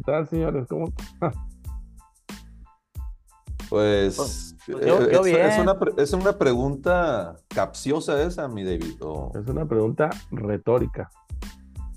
¿Qué 0.00 0.12
tal, 0.12 0.26
señores? 0.28 0.66
¿Cómo? 0.66 0.86
Pues, 3.68 4.16
pues, 4.16 4.56
eh, 4.66 5.08
es, 5.12 5.58
una, 5.58 5.76
es, 5.98 6.12
una, 6.14 6.38
pregunta 6.38 7.36
capciosa 7.48 8.20
esa, 8.22 8.48
mi 8.48 8.64
David. 8.64 8.94
Es 9.34 9.46
una 9.46 9.66
pregunta 9.68 10.08
retórica. 10.30 11.10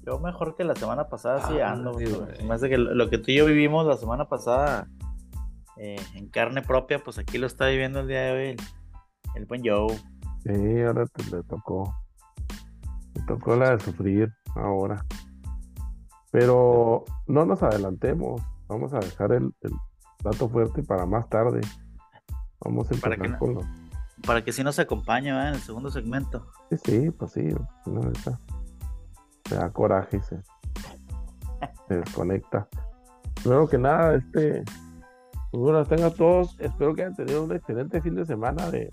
Yo 0.05 0.19
mejor 0.19 0.57
que 0.57 0.65
la 0.65 0.75
semana 0.75 1.07
pasada 1.07 1.47
sí 1.47 1.59
ah, 1.61 1.71
ando. 1.71 1.97
Más 2.45 2.59
de 2.59 2.69
que 2.69 2.77
lo 2.77 3.09
que 3.09 3.17
tú 3.17 3.31
y 3.31 3.37
yo 3.37 3.45
vivimos 3.45 3.87
la 3.87 3.95
semana 3.95 4.27
pasada 4.27 4.87
eh, 5.77 5.95
en 6.13 6.27
carne 6.27 6.61
propia, 6.61 6.99
pues 6.99 7.17
aquí 7.17 7.37
lo 7.37 7.47
está 7.47 7.67
viviendo 7.67 8.01
el 8.01 8.09
día 8.09 8.21
de 8.21 8.31
hoy 8.33 8.57
el, 9.35 9.45
buen 9.45 9.61
Joe. 9.65 9.95
Sí, 10.43 10.81
ahora 10.81 11.05
te, 11.05 11.23
le 11.35 11.41
tocó. 11.43 11.95
Le 13.15 13.23
tocó 13.23 13.55
la 13.55 13.77
de 13.77 13.79
sufrir 13.79 14.31
ahora. 14.55 15.03
Pero 16.33 17.05
no 17.27 17.45
nos 17.45 17.63
adelantemos. 17.63 18.41
Vamos 18.67 18.93
a 18.93 18.99
dejar 18.99 19.31
el, 19.31 19.53
el 19.61 19.71
plato 20.17 20.49
fuerte 20.49 20.83
para 20.83 21.05
más 21.05 21.29
tarde. 21.29 21.61
Vamos 22.59 22.91
a 22.91 22.95
empezar 22.95 23.17
para 23.17 23.37
con 23.37 23.59
Para 24.25 24.43
que 24.43 24.51
si 24.51 24.63
nos 24.63 24.77
acompañe 24.79 25.29
en 25.29 25.53
el 25.53 25.61
segundo 25.61 25.89
segmento. 25.89 26.45
Sí, 26.71 26.77
sí, 26.83 27.11
pues 27.11 27.31
sí. 27.31 27.47
No, 27.85 28.01
está 28.11 28.37
se 29.47 29.55
da 29.55 29.69
coraje 29.71 30.17
y 30.17 30.21
se, 31.87 31.95
desconecta. 31.95 32.67
Primero 33.35 33.67
que 33.67 33.77
nada, 33.77 34.15
este, 34.15 34.63
buenas 35.51 35.87
tengan 35.87 36.13
todos. 36.13 36.55
Espero 36.59 36.95
que 36.95 37.03
hayan 37.03 37.15
tenido 37.15 37.43
un 37.43 37.51
excelente 37.51 38.01
fin 38.01 38.15
de 38.15 38.25
semana 38.25 38.69
de 38.71 38.89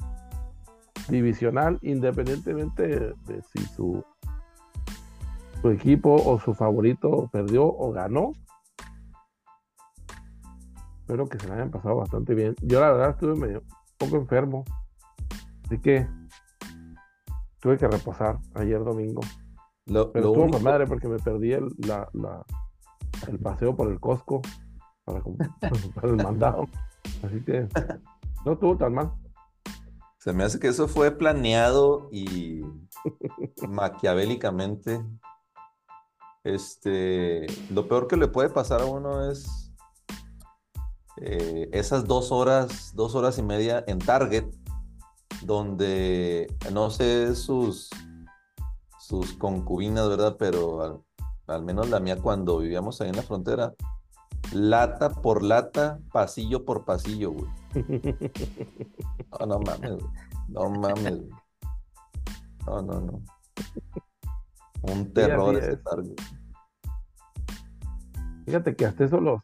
divisional, 1.09 1.79
independientemente 1.83 2.87
de, 2.87 3.43
si 3.53 3.65
su, 3.67 4.05
su 5.61 5.71
equipo 5.71 6.15
o 6.15 6.41
su 6.41 6.55
favorito 6.55 7.29
perdió 7.33 7.67
o 7.67 7.93
ganó. 7.93 8.33
Espero 11.01 11.27
que 11.27 11.39
se 11.39 11.49
la 11.49 11.55
hayan 11.55 11.71
pasado 11.71 11.97
bastante 11.97 12.35
bien. 12.35 12.55
Yo 12.63 12.81
la 12.81 12.93
verdad 12.93 13.11
estuve 13.11 13.35
medio 13.35 13.61
un 13.61 13.67
poco 13.99 14.17
enfermo, 14.17 14.65
así 15.65 15.79
que 15.81 16.09
tuve 17.61 17.77
que 17.77 17.89
reposar 17.89 18.39
ayer 18.55 18.83
domingo. 18.83 19.21
Lo, 19.87 20.13
Pero 20.13 20.29
estuvo 20.29 20.45
único... 20.45 20.61
madre 20.61 20.87
porque 20.87 21.09
me 21.09 21.19
perdí 21.19 21.53
el, 21.53 21.69
la, 21.79 22.09
la, 22.13 22.45
el 23.29 23.39
paseo 23.39 23.75
por 23.75 23.91
el 23.91 23.99
Costco 23.99 24.41
para, 25.05 25.21
para 25.95 26.09
el 26.09 26.17
mandado. 26.17 26.69
Así 27.23 27.43
que 27.45 27.69
no 28.45 28.53
estuvo 28.53 28.77
tan 28.77 28.95
mal. 28.95 29.13
Se 30.19 30.33
me 30.33 30.45
hace 30.45 30.61
que 30.61 30.69
eso 30.69 30.87
fue 30.87 31.11
planeado 31.11 32.09
y 32.13 32.63
maquiavélicamente. 33.69 35.03
Este, 36.45 37.47
lo 37.71 37.87
peor 37.87 38.09
que 38.09 38.17
le 38.17 38.29
puede 38.29 38.49
pasar 38.49 38.81
a 38.81 38.87
uno 38.87 39.31
es 39.31 39.73
eh, 41.19 41.69
esas 41.73 42.07
dos 42.07 42.33
horas, 42.33 42.93
dos 42.95 43.15
horas 43.15 43.39
y 43.39 43.43
media 43.43 43.85
en 43.87 43.99
Target, 43.99 44.47
donde 45.43 46.55
no 46.73 46.91
sé 46.91 47.35
sus 47.35 47.91
sus 48.99 49.33
concubinas, 49.33 50.09
¿verdad? 50.09 50.37
Pero 50.39 51.05
al, 51.49 51.65
menos 51.65 51.91
la 51.91 51.99
mía 51.99 52.17
cuando 52.17 52.59
vivíamos 52.59 53.01
ahí 53.01 53.09
en 53.09 53.17
la 53.17 53.23
frontera, 53.23 53.75
lata 54.53 55.11
por 55.11 55.43
lata, 55.43 55.99
pasillo 56.13 56.65
por 56.65 56.85
pasillo, 56.85 57.33
güey. 57.33 57.51
No, 59.41 59.47
no 59.47 59.59
mames, 59.61 59.91
güey. 59.93 60.07
No 60.49 60.71
mames, 60.71 61.21
No, 62.67 62.83
no, 62.83 63.01
no. 63.01 63.23
Un 64.83 65.13
terror 65.13 65.57
ese 65.57 65.77
tarde. 65.77 66.15
Fíjate 68.47 68.75
que 68.75 68.87
hasta 68.87 69.05
eso 69.05 69.21
los, 69.21 69.41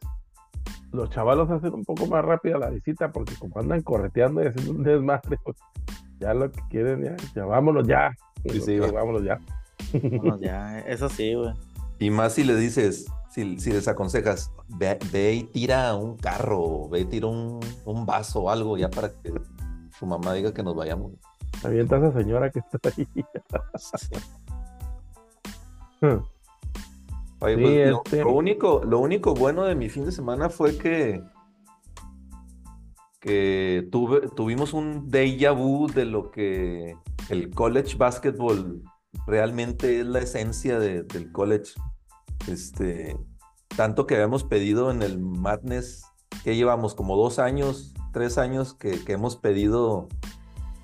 los 0.91 1.09
chavalos 1.09 1.49
hacen 1.49 1.73
un 1.73 1.83
poco 1.83 2.07
más 2.07 2.23
rápida 2.23 2.57
la 2.57 2.69
visita 2.69 3.11
porque 3.11 3.35
como 3.35 3.59
andan 3.59 3.81
correteando 3.81 4.43
y 4.43 4.47
haciendo 4.47 4.71
un 4.71 4.83
desmadre, 4.83 5.37
pues, 5.43 5.57
ya 6.19 6.33
lo 6.33 6.51
que 6.51 6.61
quieren, 6.69 7.03
ya, 7.03 7.15
ya 7.35 7.45
vámonos 7.45 7.87
ya. 7.87 8.11
Sí, 8.49 8.61
sí, 8.61 8.79
vámonos 8.79 9.23
ya. 9.23 9.39
Bueno, 9.93 10.39
ya, 10.39 10.79
eso 10.87 11.09
sí, 11.09 11.33
güey. 11.33 11.53
Y 11.99 12.09
más 12.09 12.33
si 12.33 12.43
le 12.43 12.55
dices, 12.55 13.07
si, 13.29 13.59
si 13.59 13.71
les 13.71 13.87
aconsejas, 13.87 14.51
ve, 14.67 14.97
y 15.33 15.43
tira 15.43 15.95
un 15.95 16.17
carro, 16.17 16.89
ve 16.89 17.01
y 17.01 17.05
tira 17.05 17.27
un, 17.27 17.59
un, 17.85 18.05
vaso 18.05 18.41
o 18.41 18.49
algo, 18.49 18.77
ya 18.77 18.89
para 18.89 19.09
que 19.09 19.33
tu 19.99 20.05
mamá 20.05 20.33
diga 20.33 20.53
que 20.53 20.61
nos 20.61 20.75
vayamos. 20.75 21.13
Avienta 21.63 21.97
esa 21.97 22.11
señora 22.11 22.51
que 22.51 22.59
está 22.59 22.89
ahí. 22.89 23.07
Oye, 26.01 27.57
pues, 27.57 27.97
este 28.05 28.23
lo, 28.23 28.31
único, 28.31 28.81
lo 28.83 28.99
único 28.99 29.33
bueno 29.33 29.63
de 29.63 29.75
mi 29.75 29.89
fin 29.89 30.05
de 30.05 30.11
semana 30.11 30.49
fue 30.49 30.77
que 30.77 31.21
que 33.19 33.87
tuve, 33.91 34.29
tuvimos 34.29 34.73
un 34.73 35.09
déjà 35.09 35.51
vu 35.51 35.87
de 35.87 36.05
lo 36.05 36.31
que 36.31 36.95
el 37.29 37.49
college 37.49 37.97
basketball 37.97 38.83
realmente 39.25 39.99
es 39.99 40.05
la 40.05 40.19
esencia 40.19 40.79
del 40.79 41.31
college. 41.31 41.73
Este, 42.47 43.17
tanto 43.75 44.07
que 44.07 44.15
habíamos 44.15 44.43
pedido 44.43 44.91
en 44.91 45.01
el 45.01 45.19
Madness, 45.19 46.03
que 46.43 46.55
llevamos 46.55 46.95
como 46.95 47.17
dos 47.17 47.39
años, 47.39 47.93
tres 48.13 48.37
años 48.37 48.73
que, 48.73 49.01
hemos 49.07 49.35
pedido 49.35 50.07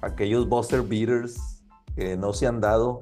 aquellos 0.02 0.50
Buster 0.50 0.82
Beaters 0.82 1.64
que 1.96 2.18
no 2.18 2.34
se 2.34 2.48
han 2.48 2.60
dado. 2.60 3.02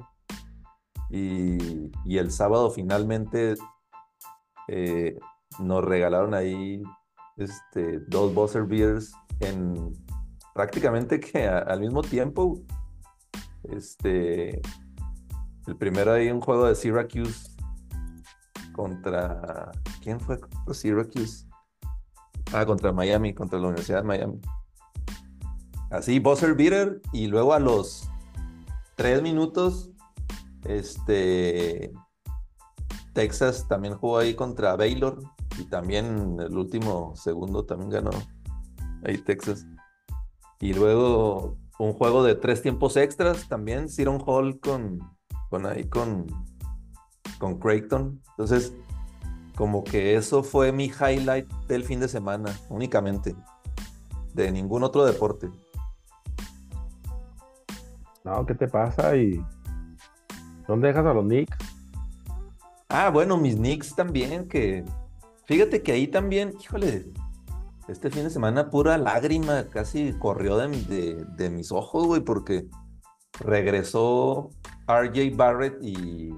Y, 1.12 1.90
el 2.16 2.30
sábado 2.30 2.70
finalmente 2.70 3.54
eh, 4.68 5.18
nos 5.58 5.84
regalaron 5.84 6.32
ahí 6.32 6.82
este, 7.36 8.00
dos 8.08 8.34
Buster 8.34 8.64
Beaters 8.64 9.12
en 9.40 9.92
prácticamente 10.54 11.20
que 11.20 11.46
al 11.46 11.80
mismo 11.80 12.02
tiempo. 12.02 12.60
Este, 13.64 14.60
el 15.66 15.76
primero 15.76 16.12
ahí 16.12 16.30
un 16.30 16.40
juego 16.40 16.66
de 16.66 16.74
Syracuse 16.74 17.56
contra. 18.72 19.70
¿Quién 20.02 20.18
fue? 20.18 20.38
Syracuse. 20.72 21.46
Ah, 22.52 22.66
contra 22.66 22.92
Miami, 22.92 23.34
contra 23.34 23.58
la 23.58 23.68
Universidad 23.68 23.98
de 23.98 24.08
Miami. 24.08 24.40
Así, 25.90 26.18
buzzer 26.18 26.54
beater. 26.54 27.00
Y 27.12 27.26
luego 27.26 27.54
a 27.54 27.60
los 27.60 28.08
tres 28.96 29.22
minutos, 29.22 29.91
este. 30.64 31.92
Texas 33.12 33.66
también 33.68 33.94
jugó 33.94 34.18
ahí 34.18 34.34
contra 34.34 34.76
Baylor. 34.76 35.22
Y 35.58 35.64
también 35.64 36.38
el 36.40 36.56
último 36.56 37.14
segundo 37.14 37.64
también 37.64 37.90
ganó 37.90 38.10
ahí 39.04 39.18
Texas. 39.18 39.66
Y 40.60 40.72
luego 40.72 41.58
un 41.78 41.92
juego 41.92 42.24
de 42.24 42.34
tres 42.34 42.62
tiempos 42.62 42.96
extras 42.96 43.48
también, 43.48 43.88
Siron 43.88 44.22
Hall 44.24 44.60
con 44.60 45.00
con 45.52 45.66
ahí 45.66 45.84
con, 45.84 46.26
con 47.38 47.58
Creighton. 47.58 48.22
Entonces, 48.30 48.72
como 49.54 49.84
que 49.84 50.16
eso 50.16 50.42
fue 50.42 50.72
mi 50.72 50.86
highlight 50.86 51.46
del 51.68 51.84
fin 51.84 52.00
de 52.00 52.08
semana, 52.08 52.58
únicamente. 52.70 53.36
De 54.32 54.50
ningún 54.50 54.82
otro 54.82 55.04
deporte. 55.04 55.50
No, 58.24 58.46
¿qué 58.46 58.54
te 58.54 58.66
pasa? 58.66 59.14
¿Y 59.14 59.44
dónde 60.72 60.88
dejas 60.88 61.06
a 61.06 61.14
los 61.14 61.24
Knicks? 61.24 61.56
Ah, 62.88 63.10
bueno, 63.10 63.36
mis 63.36 63.56
Knicks 63.56 63.94
también, 63.94 64.48
que 64.48 64.84
fíjate 65.46 65.82
que 65.82 65.92
ahí 65.92 66.08
también, 66.08 66.54
híjole, 66.60 67.06
este 67.88 68.10
fin 68.10 68.24
de 68.24 68.30
semana 68.30 68.70
pura 68.70 68.96
lágrima 68.96 69.64
casi 69.68 70.12
corrió 70.18 70.56
de, 70.56 71.24
de, 71.36 71.50
mis 71.50 71.72
ojos, 71.72 72.06
güey, 72.06 72.22
porque 72.22 72.66
regresó 73.40 74.50
RJ 74.86 75.36
Barrett 75.36 75.82
y, 75.82 76.34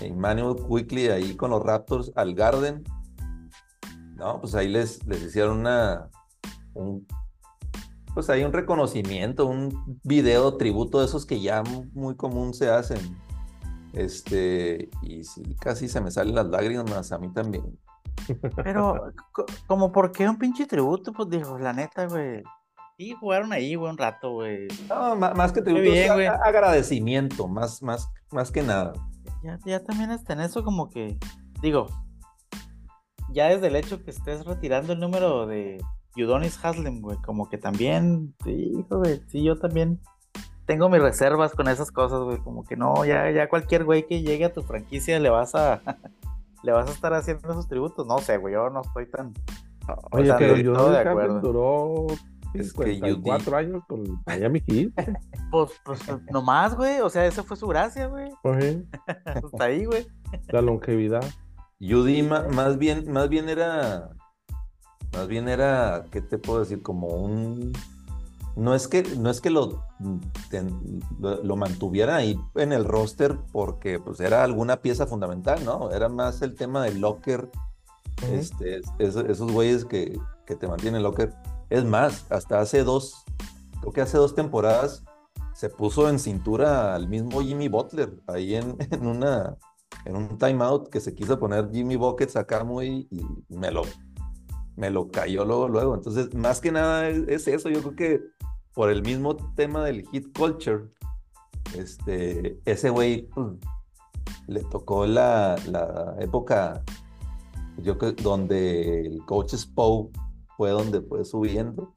Emmanuel 0.00 0.56
Quickly 0.66 1.08
ahí 1.08 1.36
con 1.36 1.50
los 1.50 1.62
Raptors 1.62 2.10
al 2.16 2.34
Garden. 2.34 2.82
No, 4.16 4.40
pues 4.40 4.54
ahí 4.54 4.66
les, 4.66 5.06
les 5.06 5.22
hicieron 5.22 5.58
una, 5.58 6.08
un, 6.72 7.06
pues 8.14 8.30
hay 8.30 8.42
un 8.42 8.52
reconocimiento, 8.52 9.46
un 9.46 10.00
video 10.02 10.56
tributo 10.56 11.00
de 11.00 11.04
esos 11.04 11.26
que 11.26 11.40
ya 11.40 11.62
muy 11.92 12.16
común 12.16 12.54
se 12.54 12.70
hacen. 12.70 12.98
Este, 13.98 14.88
y 15.02 15.24
sí, 15.24 15.42
casi 15.60 15.88
se 15.88 16.00
me 16.00 16.12
salen 16.12 16.36
las 16.36 16.46
lágrimas 16.46 17.10
a 17.10 17.18
mí 17.18 17.32
también. 17.32 17.76
Pero, 18.62 19.12
como 19.66 19.90
por 19.90 20.12
qué 20.12 20.28
un 20.28 20.38
pinche 20.38 20.66
tributo, 20.66 21.12
pues 21.12 21.28
dijo, 21.28 21.58
la 21.58 21.72
neta, 21.72 22.06
güey. 22.06 22.44
Sí, 22.96 23.12
jugaron 23.18 23.52
ahí, 23.52 23.74
güey, 23.74 23.90
un 23.90 23.98
rato, 23.98 24.34
güey. 24.34 24.68
No, 24.88 25.16
más, 25.16 25.52
que 25.52 25.62
tributo, 25.62 25.90
agradecimiento, 26.44 27.48
más, 27.48 27.82
más, 27.82 28.08
más 28.30 28.52
que 28.52 28.62
nada. 28.62 28.92
Ya, 29.42 29.58
ya 29.64 29.82
también 29.82 30.12
está 30.12 30.34
en 30.34 30.42
eso 30.42 30.62
como 30.62 30.90
que, 30.90 31.18
digo, 31.60 31.88
ya 33.32 33.48
desde 33.48 33.66
el 33.66 33.74
hecho 33.74 34.04
que 34.04 34.12
estés 34.12 34.44
retirando 34.44 34.92
el 34.92 35.00
número 35.00 35.44
de 35.48 35.82
Yudonis 36.14 36.64
Haslem, 36.64 37.00
güey, 37.00 37.18
como 37.18 37.48
que 37.48 37.58
también, 37.58 38.32
sí, 38.44 38.74
hijo, 38.78 38.98
güey, 38.98 39.20
sí, 39.26 39.42
yo 39.42 39.58
también 39.58 40.00
tengo 40.68 40.90
mis 40.90 41.00
reservas 41.00 41.52
con 41.54 41.66
esas 41.66 41.90
cosas, 41.90 42.20
güey, 42.20 42.36
como 42.38 42.62
que 42.62 42.76
no, 42.76 43.04
ya, 43.06 43.30
ya 43.30 43.48
cualquier 43.48 43.84
güey 43.84 44.06
que 44.06 44.20
llegue 44.22 44.44
a 44.44 44.52
tu 44.52 44.62
franquicia 44.62 45.18
le 45.18 45.30
vas 45.30 45.54
a, 45.54 45.80
le 46.62 46.72
vas 46.72 46.88
a 46.88 46.92
estar 46.92 47.14
haciendo 47.14 47.50
esos 47.50 47.66
tributos. 47.68 48.06
No 48.06 48.18
sé, 48.18 48.36
güey, 48.36 48.52
yo 48.52 48.68
no 48.68 48.82
estoy 48.82 49.06
tan. 49.06 49.32
Oye, 50.12 50.32
pero 50.38 50.54
de- 50.54 50.62
yo 50.62 50.74
todo 50.74 50.90
de 50.90 50.98
acuerdo. 50.98 51.40
duró 51.40 52.06
Es 52.52 52.74
que 52.74 52.84
54 52.96 53.56
años 53.56 53.82
con 53.88 54.04
Miami 54.26 54.62
Heat. 54.68 54.92
Pues, 55.50 55.70
pues 55.82 56.02
nomás, 56.30 56.76
güey. 56.76 57.00
O 57.00 57.08
sea, 57.08 57.24
esa 57.24 57.42
fue 57.42 57.56
su 57.56 57.66
gracia, 57.66 58.06
güey. 58.06 58.30
Oye, 58.44 58.84
Hasta 59.24 59.64
ahí, 59.64 59.86
güey. 59.86 60.06
la 60.48 60.60
longevidad. 60.60 61.24
Judy 61.80 62.22
más 62.22 62.76
bien, 62.76 63.10
más 63.10 63.30
bien 63.30 63.48
era, 63.48 64.10
más 65.14 65.26
bien 65.26 65.48
era, 65.48 66.04
¿qué 66.10 66.20
te 66.20 66.36
puedo 66.36 66.60
decir? 66.60 66.82
Como 66.82 67.06
un, 67.06 67.72
no 68.58 68.74
es 68.74 68.88
que, 68.88 69.02
no 69.16 69.30
es 69.30 69.40
que 69.40 69.50
lo, 69.50 69.84
lo, 71.20 71.42
lo 71.42 71.56
mantuviera 71.56 72.16
ahí 72.16 72.38
en 72.56 72.72
el 72.72 72.84
roster 72.84 73.38
porque 73.52 74.00
pues 74.00 74.20
era 74.20 74.42
alguna 74.44 74.78
pieza 74.82 75.06
fundamental, 75.06 75.64
¿no? 75.64 75.90
Era 75.90 76.08
más 76.08 76.42
el 76.42 76.54
tema 76.54 76.82
del 76.84 77.00
locker, 77.00 77.50
este, 78.32 78.78
es- 78.98 79.16
esos 79.16 79.52
güeyes 79.52 79.84
que, 79.84 80.18
que 80.46 80.56
te 80.56 80.66
mantienen 80.66 81.02
locker. 81.02 81.32
Es 81.70 81.84
más, 81.84 82.26
hasta 82.30 82.60
hace 82.60 82.82
dos, 82.82 83.24
creo 83.80 83.92
que 83.92 84.00
hace 84.00 84.16
dos 84.18 84.34
temporadas 84.34 85.04
se 85.54 85.68
puso 85.70 86.08
en 86.08 86.18
cintura 86.18 86.94
al 86.94 87.08
mismo 87.08 87.40
Jimmy 87.42 87.68
Butler 87.68 88.20
ahí 88.26 88.54
en, 88.54 88.76
en 88.90 89.06
una 89.06 89.56
en 90.04 90.16
un 90.16 90.38
timeout 90.38 90.88
que 90.88 91.00
se 91.00 91.14
quiso 91.14 91.38
poner 91.38 91.70
Jimmy 91.72 91.96
Buckets 91.96 92.36
acá 92.36 92.62
muy 92.64 93.08
y 93.10 93.20
me 93.54 93.70
lo 93.70 93.82
me 94.76 94.90
lo 94.90 95.08
cayó 95.08 95.44
luego 95.44 95.68
luego. 95.68 95.94
Entonces, 95.96 96.32
más 96.34 96.60
que 96.60 96.70
nada 96.70 97.08
es, 97.08 97.18
es 97.26 97.48
eso, 97.48 97.68
yo 97.68 97.80
creo 97.80 97.96
que 97.96 98.37
por 98.78 98.90
el 98.90 99.02
mismo 99.02 99.34
tema 99.56 99.82
del 99.82 100.06
hit 100.10 100.38
culture, 100.38 100.84
este, 101.76 102.60
ese 102.64 102.90
güey 102.90 103.22
pues, 103.22 103.48
le 104.46 104.62
tocó 104.62 105.04
la, 105.04 105.56
la 105.66 106.14
época 106.20 106.84
yo 107.78 107.94
donde 108.22 109.04
el 109.04 109.18
coach 109.26 109.54
Spo 109.54 110.12
fue 110.56 110.70
donde 110.70 111.00
fue 111.00 111.24
subiendo. 111.24 111.92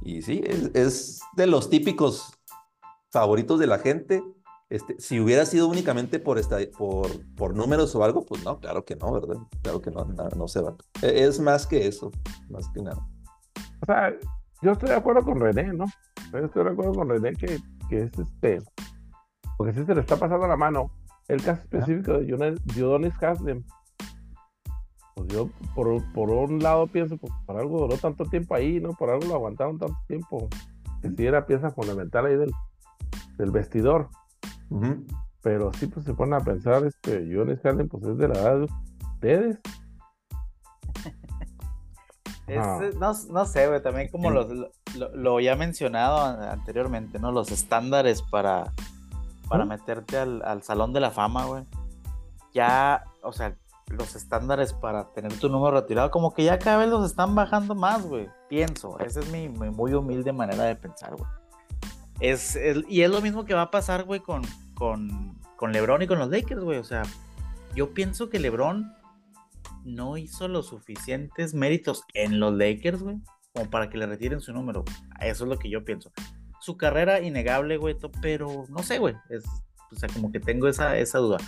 Y 0.00 0.22
sí, 0.22 0.42
es, 0.44 0.70
es 0.74 1.20
de 1.34 1.48
los 1.48 1.68
típicos 1.68 2.38
favoritos 3.10 3.58
de 3.58 3.66
la 3.66 3.80
gente. 3.80 4.22
Este, 4.68 4.94
si 5.00 5.18
hubiera 5.18 5.44
sido 5.44 5.66
únicamente 5.66 6.20
por, 6.20 6.38
esta, 6.38 6.58
por, 6.78 7.08
por 7.34 7.56
números 7.56 7.92
o 7.96 8.04
algo, 8.04 8.24
pues 8.24 8.44
no, 8.44 8.60
claro 8.60 8.84
que 8.84 8.94
no, 8.94 9.10
¿verdad? 9.10 9.38
Claro 9.60 9.82
que 9.82 9.90
no, 9.90 10.04
no, 10.04 10.28
no 10.28 10.46
se 10.46 10.60
va. 10.60 10.76
E- 11.02 11.24
Es 11.24 11.40
más 11.40 11.66
que 11.66 11.88
eso, 11.88 12.12
más 12.48 12.68
que 12.72 12.80
nada. 12.80 13.04
O 13.82 13.86
sea, 13.86 14.14
yo 14.62 14.72
estoy 14.72 14.90
de 14.90 14.96
acuerdo 14.96 15.22
con 15.22 15.40
René, 15.40 15.72
¿no? 15.72 15.86
Yo 16.32 16.38
estoy 16.38 16.64
de 16.64 16.70
acuerdo 16.70 16.92
con 16.92 17.08
René 17.08 17.32
que, 17.34 17.58
que 17.88 18.02
es 18.02 18.18
este. 18.18 18.58
Porque 19.56 19.72
si 19.72 19.84
se 19.84 19.94
le 19.94 20.00
está 20.00 20.16
pasando 20.16 20.46
la 20.46 20.56
mano. 20.56 20.90
El 21.28 21.42
caso 21.42 21.62
específico 21.62 22.14
de 22.14 22.34
Udonis 22.82 23.22
Haslem. 23.22 23.62
Pues 25.14 25.28
yo, 25.28 25.48
por, 25.74 26.02
por 26.12 26.30
un 26.30 26.58
lado, 26.58 26.88
pienso, 26.88 27.16
pues 27.18 27.32
por 27.46 27.56
algo 27.56 27.78
duró 27.78 27.96
tanto 27.96 28.24
tiempo 28.24 28.54
ahí, 28.54 28.80
¿no? 28.80 28.94
Por 28.94 29.10
algo 29.10 29.28
lo 29.28 29.34
aguantaron 29.34 29.78
tanto 29.78 29.96
tiempo. 30.08 30.48
Que 31.00 31.10
sí 31.10 31.26
era 31.26 31.46
pieza 31.46 31.70
fundamental 31.70 32.26
ahí 32.26 32.36
del, 32.36 32.50
del 33.38 33.50
vestidor. 33.52 34.08
Pero 35.42 35.72
sí, 35.74 35.86
pues 35.86 36.04
se 36.04 36.14
ponen 36.14 36.34
a 36.34 36.40
pensar, 36.40 36.84
este, 36.84 37.20
Udonis 37.36 37.64
Haslem, 37.64 37.88
pues 37.88 38.04
es 38.04 38.18
de 38.18 38.28
la 38.28 38.34
edad 38.34 38.58
de 38.58 38.66
ustedes. 39.14 39.60
Es, 42.54 42.94
eh, 42.94 42.96
no, 42.98 43.12
no 43.30 43.44
sé, 43.46 43.66
güey, 43.68 43.82
también 43.82 44.08
como 44.08 44.30
los, 44.30 44.48
lo, 44.48 44.70
lo- 45.14 45.40
ya 45.40 45.54
mencionado 45.56 46.18
anteriormente, 46.50 47.18
¿no? 47.18 47.32
Los 47.32 47.50
estándares 47.50 48.22
para, 48.22 48.72
para 49.48 49.64
¿Mm? 49.64 49.68
meterte 49.68 50.18
al, 50.18 50.42
al 50.42 50.62
Salón 50.62 50.92
de 50.92 51.00
la 51.00 51.10
Fama, 51.10 51.44
güey. 51.46 51.64
Ya, 52.52 53.04
o 53.22 53.32
sea, 53.32 53.54
los 53.86 54.14
estándares 54.16 54.72
para 54.72 55.12
tener 55.12 55.32
tu 55.38 55.48
número 55.48 55.80
retirado, 55.80 56.10
como 56.10 56.32
que 56.34 56.44
ya 56.44 56.58
cada 56.58 56.78
vez 56.78 56.88
los 56.88 57.04
están 57.08 57.34
bajando 57.34 57.74
más, 57.74 58.06
güey. 58.06 58.28
Pienso, 58.48 58.98
esa 59.00 59.20
es 59.20 59.30
mi, 59.30 59.48
mi 59.48 59.70
muy 59.70 59.94
humilde 59.94 60.32
manera 60.32 60.64
de 60.64 60.76
pensar, 60.76 61.14
güey. 61.16 61.28
Es, 62.20 62.56
es- 62.56 62.84
y 62.88 63.02
es 63.02 63.10
lo 63.10 63.20
mismo 63.20 63.44
que 63.44 63.54
va 63.54 63.62
a 63.62 63.70
pasar, 63.70 64.04
güey, 64.04 64.20
con, 64.20 64.42
con, 64.74 65.38
con 65.56 65.72
LeBron 65.72 66.02
y 66.02 66.06
con 66.06 66.18
los 66.18 66.28
Lakers, 66.30 66.62
güey. 66.62 66.78
O 66.78 66.84
sea, 66.84 67.02
yo 67.74 67.94
pienso 67.94 68.28
que 68.28 68.38
LeBron 68.40 68.92
no 69.84 70.16
hizo 70.16 70.48
los 70.48 70.66
suficientes 70.68 71.54
méritos 71.54 72.04
en 72.14 72.40
los 72.40 72.54
Lakers, 72.54 73.02
güey, 73.02 73.16
como 73.52 73.70
para 73.70 73.90
que 73.90 73.98
le 73.98 74.06
retiren 74.06 74.40
su 74.40 74.52
número. 74.52 74.84
Eso 75.20 75.44
es 75.44 75.50
lo 75.50 75.58
que 75.58 75.70
yo 75.70 75.84
pienso. 75.84 76.12
Su 76.60 76.76
carrera 76.76 77.20
innegable, 77.20 77.76
güey, 77.76 77.96
pero 78.20 78.64
no 78.68 78.82
sé, 78.82 78.98
güey. 78.98 79.14
Es, 79.30 79.44
o 79.90 79.96
sea, 79.96 80.08
como 80.08 80.30
que 80.30 80.40
tengo 80.40 80.68
esa, 80.68 80.96
esa 80.98 81.18
duda. 81.18 81.38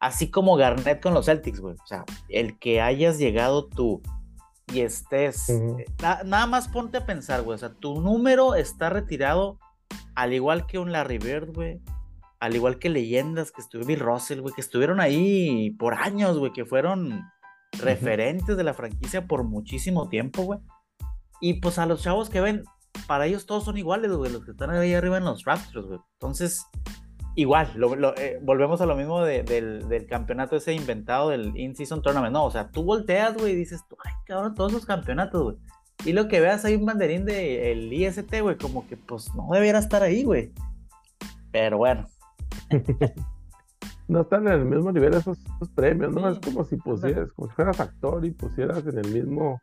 Así 0.00 0.30
como 0.30 0.56
Garnett 0.56 1.02
con 1.02 1.14
los 1.14 1.26
Celtics, 1.26 1.60
güey. 1.60 1.74
O 1.74 1.86
sea, 1.86 2.04
el 2.28 2.58
que 2.58 2.80
hayas 2.80 3.18
llegado 3.18 3.66
tú 3.66 4.00
y 4.72 4.80
estés. 4.80 5.48
Na- 6.00 6.22
nada 6.24 6.46
más 6.46 6.68
ponte 6.68 6.98
a 6.98 7.06
pensar, 7.06 7.42
güey. 7.42 7.56
O 7.56 7.58
sea, 7.58 7.72
tu 7.74 8.00
número 8.00 8.54
está 8.54 8.90
retirado 8.90 9.58
al 10.14 10.34
igual 10.34 10.66
que 10.66 10.78
un 10.78 10.92
Larry 10.92 11.18
Bird, 11.18 11.52
güey. 11.52 11.80
Al 12.38 12.54
igual 12.54 12.78
que 12.78 12.88
leyendas 12.90 13.50
que 13.50 13.60
estuvo 13.60 13.84
Bill 13.84 13.98
Russell, 13.98 14.40
güey, 14.40 14.54
que 14.54 14.60
estuvieron 14.60 15.00
ahí 15.00 15.70
por 15.70 15.94
años, 15.94 16.38
güey, 16.38 16.52
que 16.52 16.64
fueron 16.64 17.24
referentes 17.80 18.56
de 18.56 18.64
la 18.64 18.74
franquicia 18.74 19.26
por 19.26 19.44
muchísimo 19.44 20.08
tiempo, 20.08 20.42
güey. 20.42 20.60
Y 21.40 21.54
pues 21.60 21.78
a 21.78 21.86
los 21.86 22.02
chavos 22.02 22.30
que 22.30 22.40
ven, 22.40 22.64
para 23.06 23.26
ellos 23.26 23.46
todos 23.46 23.64
son 23.64 23.76
iguales, 23.78 24.10
güey, 24.12 24.32
los 24.32 24.44
que 24.44 24.50
están 24.52 24.70
ahí 24.70 24.94
arriba 24.94 25.18
en 25.18 25.24
los 25.24 25.44
Raptors, 25.44 25.86
güey. 25.86 26.00
Entonces, 26.14 26.66
igual, 27.36 27.70
lo- 27.76 27.94
lo- 27.94 28.16
eh, 28.16 28.40
volvemos 28.42 28.80
a 28.80 28.86
lo 28.86 28.96
mismo 28.96 29.22
de- 29.22 29.44
del, 29.44 29.88
del 29.88 30.06
campeonato 30.06 30.56
ese 30.56 30.72
inventado 30.74 31.28
del 31.30 31.56
In-Season 31.56 32.02
Tournament. 32.02 32.32
No, 32.32 32.44
o 32.46 32.50
sea, 32.50 32.70
tú 32.70 32.82
volteas, 32.82 33.34
güey, 33.36 33.52
y 33.52 33.56
dices, 33.56 33.82
ay, 34.04 34.12
cabrón, 34.26 34.54
todos 34.56 34.72
esos 34.72 34.86
campeonatos, 34.86 35.42
güey. 35.42 35.56
Y 36.04 36.12
lo 36.12 36.26
que 36.28 36.40
veas 36.40 36.64
hay 36.64 36.74
un 36.74 36.86
banderín 36.86 37.24
del 37.24 37.92
IST, 37.92 38.40
güey, 38.40 38.56
como 38.56 38.86
que 38.88 38.96
pues 38.96 39.32
no 39.34 39.48
debiera 39.52 39.78
estar 39.78 40.02
ahí, 40.02 40.24
güey. 40.24 40.52
Pero 41.52 41.78
bueno, 41.78 42.08
no 44.08 44.22
están 44.22 44.46
en 44.48 44.54
el 44.54 44.64
mismo 44.64 44.90
nivel 44.92 45.14
esos, 45.14 45.38
esos 45.38 45.68
premios, 45.74 46.12
¿no? 46.14 46.32
Sí, 46.32 46.38
Es 46.40 46.52
como 46.52 46.64
si 46.64 46.76
pusieras, 46.76 47.30
como 47.32 47.48
si 47.48 47.54
fueras 47.54 47.78
actor 47.80 48.24
y 48.24 48.30
pusieras 48.32 48.84
en 48.86 48.98
el 48.98 49.12
mismo, 49.12 49.60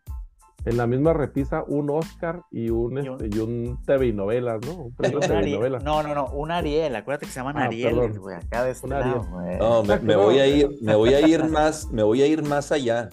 en 0.65 0.77
la 0.77 0.87
misma 0.87 1.13
repisa 1.13 1.63
un 1.67 1.89
Oscar 1.89 2.41
y 2.51 2.69
un, 2.69 2.97
Y 3.03 3.09
un- 3.09 3.21
este, 3.21 3.37
y 3.37 3.39
un 3.39 3.77
TV 3.85 4.07
y 4.07 4.13
novelas, 4.13 4.61
¿no? 4.65 4.73
Un 4.85 4.93
premio 4.95 5.19
TV 5.19 5.33
y 5.33 5.37
Ariel- 5.37 5.55
novelas. 5.57 5.83
no, 5.83 6.01
no, 6.03 6.15
no, 6.15 6.27
un 6.27 6.51
Ariel, 6.51 6.95
acuérdate 6.95 7.25
que 7.25 7.31
se 7.31 7.39
llaman 7.39 7.57
Ah, 7.57 7.65
Arieles, 7.65 7.93
perdón. 7.99 8.17
güey, 8.21 8.35
acá 8.37 8.63
de 8.63 8.71
este 8.71 8.85
Un 8.87 8.93
lado, 8.93 9.03
Ariel. 9.03 9.27
güey. 9.31 9.57
No, 9.57 9.69
me, 9.71 9.79
Exacto, 9.81 10.05
me 10.05 10.15
voy 10.15 10.39
a 10.39 10.47
ir, 10.47 10.69
me 10.81 10.95
voy 10.95 11.13
a 11.13 11.27
ir 11.27 11.43
más, 11.49 11.91
me 11.91 12.03
voy 12.03 12.21
a 12.21 12.27
ir 12.27 12.43
más 12.43 12.71
allá. 12.71 13.09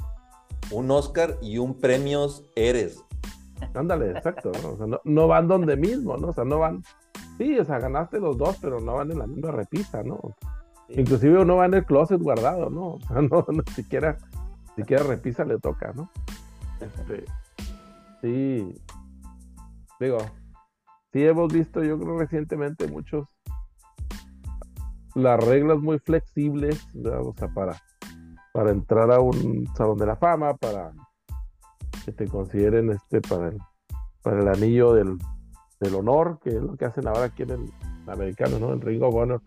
Un 0.71 0.91
Oscar 0.91 1.37
y 1.43 1.59
un 1.59 1.79
premios 1.79 2.45
Eres. 2.57 3.03
Ándale, 3.75 4.11
exacto, 4.11 4.51
¿no? 4.63 4.71
O 4.71 4.77
sea, 4.77 4.87
no, 4.87 5.01
no 5.05 5.29
van 5.29 5.49
donde 5.49 5.77
mismo, 5.77 6.17
¿no? 6.17 6.29
O 6.29 6.33
sea, 6.33 6.45
no 6.45 6.59
van, 6.59 6.83
sí, 7.39 7.59
o 7.59 7.65
sea, 7.65 7.79
ganaste 7.79 8.19
los 8.21 8.37
dos, 8.39 8.57
pero 8.61 8.81
no 8.81 8.95
van 8.95 9.11
en 9.13 9.19
la 9.19 9.27
misma 9.27 9.51
repisa, 9.51 10.03
¿no? 10.03 10.19
Inclusive 10.89 11.41
uno 11.41 11.57
va 11.57 11.67
en 11.67 11.75
el 11.75 11.85
closet 11.85 12.21
guardado, 12.21 12.71
¿no? 12.71 12.87
O 12.95 13.01
sea, 13.01 13.21
no, 13.23 13.47
no 13.49 13.63
siquiera, 13.75 14.19
siquiera 14.77 15.03
repisa 15.05 15.45
le 15.45 15.59
toca, 15.59 15.93
¿no? 15.95 16.11
Este, 16.81 17.25
sí, 18.21 18.75
digo, 20.01 20.19
sí 21.13 21.25
hemos 21.25 21.53
visto, 21.53 21.83
yo 21.83 21.99
creo 21.99 22.19
recientemente 22.19 22.89
muchos, 22.89 23.29
las 25.15 25.43
reglas 25.43 25.79
muy 25.79 25.99
flexibles, 25.99 26.81
¿verdad? 26.95 27.21
o 27.23 27.35
sea, 27.35 27.49
para, 27.49 27.77
para 28.53 28.71
entrar 28.71 29.13
a 29.13 29.21
un 29.21 29.69
salón 29.77 29.99
de 29.99 30.07
la 30.07 30.17
fama, 30.17 30.55
para 30.55 30.93
que 32.05 32.13
te 32.13 32.27
consideren 32.27 32.91
este 32.91 33.21
para 33.21 33.49
el, 33.49 33.59
para 34.23 34.41
el 34.41 34.49
anillo 34.49 34.95
del, 34.95 35.19
del 35.81 35.95
honor, 35.95 36.39
que 36.43 36.51
es 36.51 36.63
lo 36.63 36.77
que 36.77 36.87
hacen 36.87 37.07
ahora 37.07 37.25
aquí 37.25 37.43
en 37.43 37.51
el 37.51 37.73
americano, 38.07 38.59
¿no? 38.59 38.73
El 38.73 38.81
Ring 38.81 39.03
of 39.03 39.15
Honor, 39.15 39.43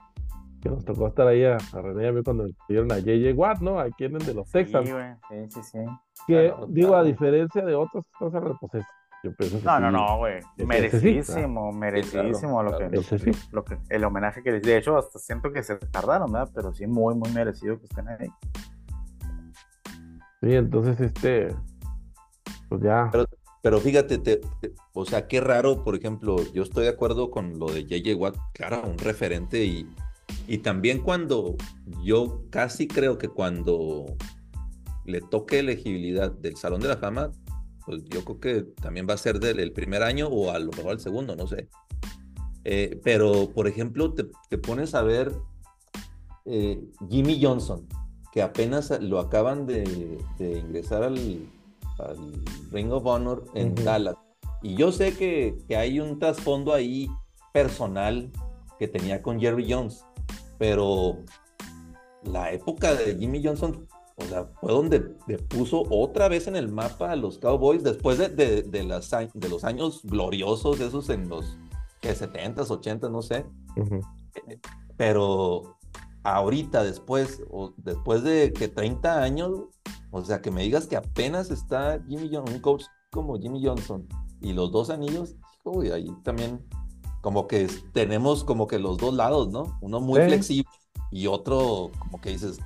que 0.66 0.72
nos 0.72 0.84
tocó 0.84 1.06
estar 1.08 1.28
ahí 1.28 1.44
a, 1.44 1.58
a 1.58 1.82
René 1.82 2.06
y 2.06 2.08
a 2.08 2.12
mí 2.12 2.24
cuando 2.24 2.48
dieron 2.68 2.92
a 2.92 2.98
JJ 2.98 3.34
Watt, 3.36 3.60
¿no? 3.60 3.80
Aquí 3.80 4.06
en 4.06 4.16
el 4.16 4.26
de 4.26 4.34
los 4.34 4.50
Texans. 4.50 4.88
Sí, 4.88 4.94
güey, 4.94 5.14
sí, 5.30 5.36
sí, 5.52 5.64
sí. 5.64 5.78
que 6.26 6.48
Claro, 6.50 6.66
digo, 6.68 6.88
claro. 6.88 7.02
a 7.04 7.06
diferencia 7.06 7.64
de 7.64 7.76
otros, 7.76 8.04
cosas, 8.18 8.42
pues 8.60 8.74
es- 8.74 8.86
yo 9.24 9.36
pienso 9.36 9.60
que 9.60 9.64
No, 9.66 9.80
no, 9.80 9.88
sí, 9.90 9.94
no, 9.96 10.18
güey. 10.18 10.42
sí, 10.58 10.66
Merecidísimo, 10.66 11.72
merecidísimo 11.72 12.64
lo, 12.64 12.76
que, 12.80 12.90
Ese 12.98 13.20
sí. 13.20 13.32
lo 13.52 13.64
que, 13.64 13.78
el 13.90 14.04
homenaje 14.06 14.42
que 14.42 14.54
les 14.54 14.64
De 14.64 14.76
hecho, 14.78 14.98
hasta 14.98 15.20
siento 15.20 15.52
que 15.54 15.62
se 15.62 15.76
tardaron, 15.78 16.32
¿verdad? 16.32 16.50
Pero 16.56 16.74
sí, 16.74 16.88
muy, 16.88 17.14
muy 17.14 17.30
merecido 17.32 17.78
que 17.78 17.84
estén 17.86 18.08
ahí. 18.08 18.28
Sí, 20.42 20.54
entonces 20.56 21.00
este, 21.00 21.56
pues 22.70 22.82
ya, 22.82 23.10
Pero- 23.12 23.26
Pero 23.62 23.80
fíjate, 23.80 24.20
te- 24.20 24.38
te- 24.62 24.74
o 24.94 25.06
sea, 25.06 25.28
qué 25.28 25.42
raro, 25.42 25.84
por 25.84 25.96
ejemplo, 25.96 26.36
yo 26.54 26.62
estoy 26.62 26.84
de 26.84 26.90
acuerdo 26.92 27.32
con 27.32 27.58
lo 27.58 27.66
de 27.66 27.84
JJ 27.86 28.14
Watt, 28.16 28.36
claro, 28.54 28.82
un 28.88 28.98
referente 29.00 29.64
y, 29.66 29.88
y 30.48 30.60
también 30.60 31.02
cuando 31.02 31.56
yo 32.04 32.44
casi 32.50 32.88
creo 32.88 33.18
que 33.18 33.28
cuando 33.28 34.06
le 35.06 35.22
toque 35.22 35.60
elegibilidad 35.60 36.32
del 36.32 36.56
Salón 36.56 36.82
de 36.82 36.88
la 36.88 36.98
Fama, 36.98 37.32
pues 37.86 38.04
yo 38.06 38.24
creo 38.24 38.40
que 38.40 38.62
también 38.82 39.08
va 39.10 39.14
a 39.14 39.18
ser 39.18 39.40
del 39.40 39.60
el 39.60 39.72
primer 39.72 40.04
año 40.04 40.28
o 40.28 40.52
a 40.52 40.60
lo 40.60 40.72
mejor 40.72 40.94
el 40.94 41.00
segundo, 41.00 41.36
no 41.36 41.48
sé. 41.48 41.70
Eh, 42.64 43.00
pero, 43.04 43.50
por 43.52 43.68
ejemplo, 43.68 44.14
te, 44.14 44.26
te 44.50 44.58
pones 44.58 44.96
a 44.96 45.04
ver 45.04 45.32
eh, 46.46 46.84
Jimmy 47.10 47.40
Johnson, 47.42 47.88
que 48.32 48.42
apenas 48.42 48.92
lo 49.02 49.20
acaban 49.20 49.66
de, 49.66 50.18
de 50.38 50.60
ingresar 50.60 51.04
al, 51.04 51.48
al, 52.00 52.44
Ring 52.72 52.92
of 52.92 53.06
Honor 53.06 53.46
en. 53.54 53.76
Dallas. 53.76 54.16
Y 54.64 54.76
yo 54.76 54.92
sé 54.92 55.16
que, 55.16 55.58
que 55.68 55.78
hay 55.78 56.00
un 56.00 56.18
trasfondo 56.18 56.74
ahí 56.74 57.08
personal 57.54 58.32
que 58.80 58.88
tenía 58.88 59.22
con 59.22 59.40
Jerry 59.40 59.72
Jones, 59.72 60.04
pero 60.58 61.18
la 62.24 62.52
época 62.52 62.94
de 62.96 63.16
Jimmy 63.16 63.44
Johnson, 63.44 63.88
o 64.18 64.24
sea, 64.26 64.46
fue 64.60 64.72
donde 64.72 65.16
le 65.28 65.38
puso 65.38 65.84
otra 65.90 66.28
vez 66.28 66.48
en 66.48 66.56
el 66.56 66.70
mapa 66.70 67.12
a 67.12 67.16
los 67.16 67.38
Cowboys 67.38 67.84
después 67.84 68.18
de, 68.18 68.30
de, 68.30 68.64
de 68.64 68.84
las, 68.84 69.12
de 69.34 69.50
los 69.50 69.64
años 69.64 70.02
gloriosos, 70.04 70.80
esos 70.80 71.10
en 71.10 71.30
los 71.30 71.58
que 72.02 72.16
70s, 72.16 72.68
80s, 72.68 73.12
no 73.12 73.22
sé. 73.22 73.46
Pero 74.98 75.78
ahorita, 76.24 76.84
después, 76.84 77.44
o 77.50 77.74
después 77.78 78.24
de 78.24 78.54
que 78.54 78.68
30 78.68 79.22
años, 79.22 79.52
o 80.12 80.24
sea, 80.24 80.42
que 80.42 80.52
me 80.52 80.64
digas 80.64 80.88
que 80.88 80.96
apenas 80.96 81.52
está 81.52 82.02
Jimmy 82.08 82.30
Johnson, 82.32 82.56
un 82.56 82.62
coach 82.62 82.84
como 83.12 83.38
Jimmy 83.38 83.64
Johnson, 83.64 84.08
y 84.42 84.54
los 84.54 84.72
dos 84.72 84.90
anillos, 84.90 85.36
uy, 85.64 85.90
ahí 85.90 86.08
también 86.24 86.66
como 87.26 87.48
que 87.48 87.68
tenemos 87.92 88.44
como 88.44 88.68
que 88.68 88.78
los 88.78 89.00
dos 89.00 89.12
lados, 89.16 89.50
¿no? 89.50 89.80
Uno 89.82 90.00
muy 90.00 90.20
Sí. 90.22 90.28
flexible 90.28 90.70
y 91.10 91.26
otro 91.26 91.90
como 91.98 92.22
que 92.22 92.30
dices, 92.30 92.60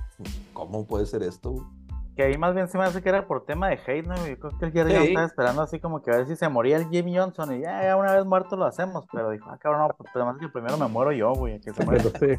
¿cómo 0.52 0.86
puede 0.86 1.06
ser 1.06 1.22
esto? 1.22 1.66
Que 2.14 2.24
ahí 2.24 2.36
más 2.36 2.54
bien 2.54 2.68
se 2.68 2.76
me 2.76 2.84
hace 2.84 3.00
que 3.00 3.08
era 3.08 3.26
por 3.26 3.46
tema 3.46 3.68
de 3.70 3.76
hate, 3.86 4.06
¿no? 4.06 4.14
Yo 4.26 4.38
creo 4.38 4.58
que 4.58 4.66
el 4.66 4.72
Jerry 4.72 4.90
Sí. 4.90 4.96
Estaba 5.08 5.24
esperando 5.26 5.62
así 5.62 5.80
como 5.80 6.02
que 6.02 6.10
a 6.10 6.18
ver 6.18 6.26
si 6.26 6.36
se 6.36 6.46
moría 6.50 6.76
el 6.76 6.90
Jimmy 6.90 7.16
Johnson 7.16 7.56
y 7.56 7.62
ya, 7.62 7.82
ya 7.84 7.96
una 7.96 8.12
vez 8.14 8.26
muerto 8.26 8.54
lo 8.56 8.66
hacemos. 8.66 9.06
Pero 9.10 9.30
dijo, 9.30 9.48
ah, 9.48 9.56
cabrón, 9.56 9.80
no, 9.88 9.94
pues 9.96 10.10
además 10.14 10.36
que 10.38 10.50
primero 10.50 10.76
me 10.76 10.88
muero 10.88 11.12
yo, 11.12 11.32
güey, 11.32 11.58
que 11.62 11.72
se 11.72 11.82
muera. 11.86 12.04
No 12.04 12.18
se. 12.18 12.38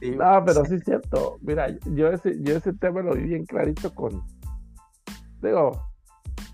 Sí, 0.00 0.10
No, 0.10 0.44
pero 0.44 0.66
sí 0.66 0.74
es 0.74 0.84
cierto. 0.84 1.38
Mira, 1.40 1.68
yo 1.94 2.08
ese, 2.08 2.36
yo 2.42 2.56
ese 2.58 2.74
tema 2.74 3.00
lo 3.00 3.14
vi 3.14 3.22
bien 3.22 3.46
clarito 3.46 3.94
con. 3.94 4.22
Digo, 5.40 5.80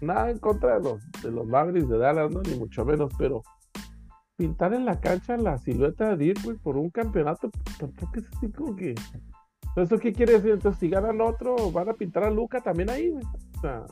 nada 0.00 0.31
en 0.31 0.38
contra 0.38 0.78
de 0.78 0.85
los, 0.85 1.11
de 1.21 1.33
los 1.33 1.49
Mavericks 1.49 1.88
de 1.88 1.99
Dallas, 1.99 2.31
¿no? 2.31 2.42
Ni 2.42 2.54
mucho 2.54 2.85
menos, 2.85 3.11
pero 3.19 3.42
pintar 4.37 4.75
en 4.75 4.85
la 4.85 5.01
cancha 5.01 5.37
la 5.37 5.59
silueta 5.59 6.11
de 6.11 6.25
Dirk, 6.25 6.43
güey, 6.45 6.57
por 6.57 6.77
un 6.77 6.91
campeonato, 6.91 7.51
pues, 7.51 7.79
tampoco 7.79 8.12
es 8.17 8.27
así 8.37 8.51
como 8.51 8.77
que. 8.77 8.95
¿Eso 9.77 9.99
qué 9.99 10.12
quiere 10.12 10.35
decir? 10.35 10.51
Entonces, 10.51 10.81
si 10.81 10.89
ganan 10.89 11.21
otro, 11.21 11.71
van 11.71 11.89
a 11.89 11.95
pintar 11.95 12.25
a 12.25 12.31
Luca 12.31 12.61
también 12.61 12.91
ahí, 12.91 13.11
güey. 13.11 13.25
O 13.57 13.61
sea, 13.61 13.87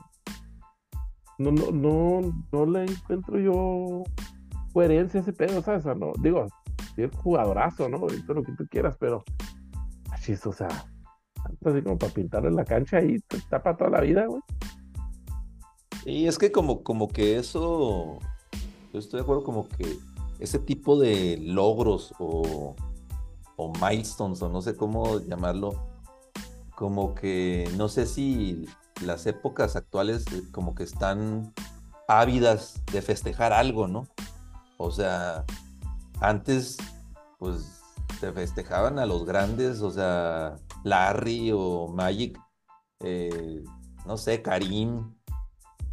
no, 1.38 1.50
no, 1.52 1.70
no, 1.70 2.44
no 2.52 2.66
le 2.66 2.84
encuentro 2.84 3.38
yo 3.38 4.02
coherencia 4.72 5.20
a 5.20 5.22
ese 5.22 5.32
pedo, 5.32 5.62
¿sabes? 5.62 5.80
O 5.80 5.84
sea, 5.84 5.94
no, 5.94 6.12
digo, 6.22 6.46
sí 6.94 7.02
es 7.02 7.10
jugadorazo, 7.16 7.88
¿no? 7.88 7.98
Todo 7.98 8.34
lo 8.34 8.42
que 8.42 8.52
tú 8.52 8.66
quieras, 8.68 8.96
pero 8.98 9.24
así 10.10 10.32
es, 10.32 10.46
o 10.46 10.52
sea, 10.52 10.68
así 10.68 11.82
como 11.82 11.98
para 11.98 12.12
pintar 12.12 12.44
en 12.44 12.56
la 12.56 12.64
cancha 12.64 12.98
ahí, 12.98 13.18
te 13.20 13.40
tapa 13.48 13.76
toda 13.76 13.90
la 13.90 14.00
vida, 14.02 14.26
güey. 14.26 14.42
Y 16.04 16.26
es 16.26 16.38
que 16.38 16.50
como, 16.52 16.82
como 16.82 17.08
que 17.08 17.36
eso, 17.36 18.18
yo 18.92 18.98
estoy 18.98 19.18
de 19.18 19.22
acuerdo 19.22 19.44
como 19.44 19.68
que 19.68 19.96
ese 20.40 20.58
tipo 20.58 20.98
de 20.98 21.38
logros 21.40 22.14
o, 22.18 22.74
milestones 23.80 24.40
o 24.40 24.48
no 24.48 24.62
sé 24.62 24.74
cómo 24.74 25.20
llamarlo, 25.20 25.74
como 26.74 27.14
que 27.14 27.70
no 27.76 27.88
sé 27.88 28.06
si 28.06 28.64
las 29.04 29.26
épocas 29.26 29.76
actuales 29.76 30.24
eh, 30.32 30.42
como 30.50 30.74
que 30.74 30.82
están 30.82 31.52
ávidas 32.08 32.82
de 32.90 33.02
festejar 33.02 33.52
algo, 33.52 33.86
¿no? 33.86 34.08
O 34.78 34.90
sea, 34.90 35.44
antes 36.20 36.78
pues 37.38 37.82
te 38.18 38.32
festejaban 38.32 38.98
a 38.98 39.04
los 39.04 39.26
grandes, 39.26 39.82
o 39.82 39.90
sea, 39.90 40.56
Larry 40.82 41.52
o 41.52 41.86
Magic, 41.88 42.38
eh, 43.00 43.62
no 44.06 44.16
sé, 44.16 44.40
Karim, 44.40 45.14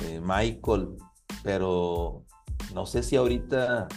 eh, 0.06 0.22
Michael, 0.22 0.98
pero 1.44 2.24
no 2.74 2.86
sé 2.86 3.04
si 3.04 3.16
ahorita 3.18 3.88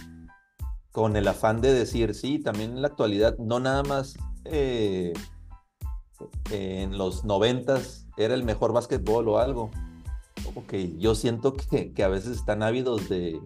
con 0.93 1.17
el 1.17 1.29
afán 1.29 1.61
de 1.61 1.73
decir, 1.73 2.15
sí, 2.15 2.39
también 2.39 2.73
en 2.73 2.83
la 2.83 2.89
actualidad, 2.89 3.37
no 3.39 3.61
nada 3.61 3.83
más 3.83 4.17
eh, 4.45 5.13
en 6.51 6.99
los 6.99 7.25
noventas 7.25 8.07
era 8.17 8.35
el 8.35 8.45
mejor 8.45 8.73
básquetbol 8.73 9.29
o 9.29 9.39
algo. 9.39 9.71
Que 10.67 10.99
yo 10.99 11.15
siento 11.15 11.55
que, 11.55 11.93
que 11.93 12.03
a 12.03 12.09
veces 12.09 12.37
están 12.37 12.63
ávidos 12.63 13.09
de, 13.09 13.41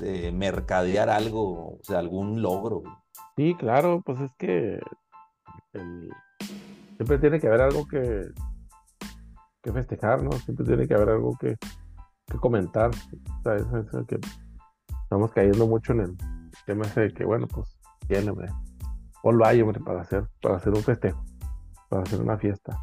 de 0.00 0.32
mercadear 0.32 1.08
algo, 1.08 1.74
o 1.74 1.78
sea, 1.82 1.98
algún 1.98 2.42
logro. 2.42 2.82
Sí, 3.36 3.54
claro, 3.54 4.02
pues 4.04 4.20
es 4.20 4.30
que 4.36 4.80
siempre 6.96 7.18
tiene 7.18 7.38
que 7.38 7.46
haber 7.46 7.60
algo 7.60 7.86
que, 7.86 8.26
que 9.62 9.72
festejar, 9.72 10.22
¿no? 10.22 10.32
Siempre 10.32 10.66
tiene 10.66 10.88
que 10.88 10.94
haber 10.94 11.10
algo 11.10 11.36
que, 11.38 11.56
que 12.26 12.38
comentar. 12.38 12.90
O 12.90 13.42
sea, 13.42 13.56
eso 13.56 14.06
que 14.06 14.18
estamos 15.04 15.32
cayendo 15.32 15.66
mucho 15.66 15.92
en 15.92 16.00
el 16.00 16.16
tema 16.66 16.86
ese 16.86 17.00
de 17.00 17.14
que, 17.14 17.24
bueno, 17.24 17.46
pues, 17.48 17.78
tiene, 18.06 18.30
hombre. 18.30 18.48
Ponlo 19.22 19.44
ahí, 19.44 19.60
hombre, 19.60 19.80
para 19.80 20.02
hacer, 20.02 20.28
para 20.40 20.56
hacer 20.56 20.72
un 20.72 20.82
festejo, 20.82 21.24
para 21.88 22.02
hacer 22.02 22.20
una 22.20 22.38
fiesta. 22.38 22.78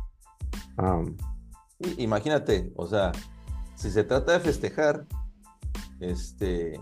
Imagínate, 1.97 2.71
o 2.75 2.85
sea, 2.87 3.11
si 3.75 3.89
se 3.89 4.03
trata 4.03 4.33
de 4.33 4.39
festejar, 4.39 5.05
este, 5.99 6.79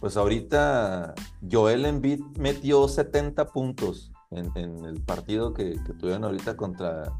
pues 0.00 0.16
ahorita 0.16 1.14
Joel 1.50 1.86
Embiid 1.86 2.20
metió 2.38 2.86
70 2.88 3.46
puntos 3.48 4.12
en, 4.30 4.84
el 4.84 5.02
partido 5.02 5.54
que, 5.54 5.78
tuvieron 5.98 6.24
ahorita 6.24 6.56
contra, 6.56 7.12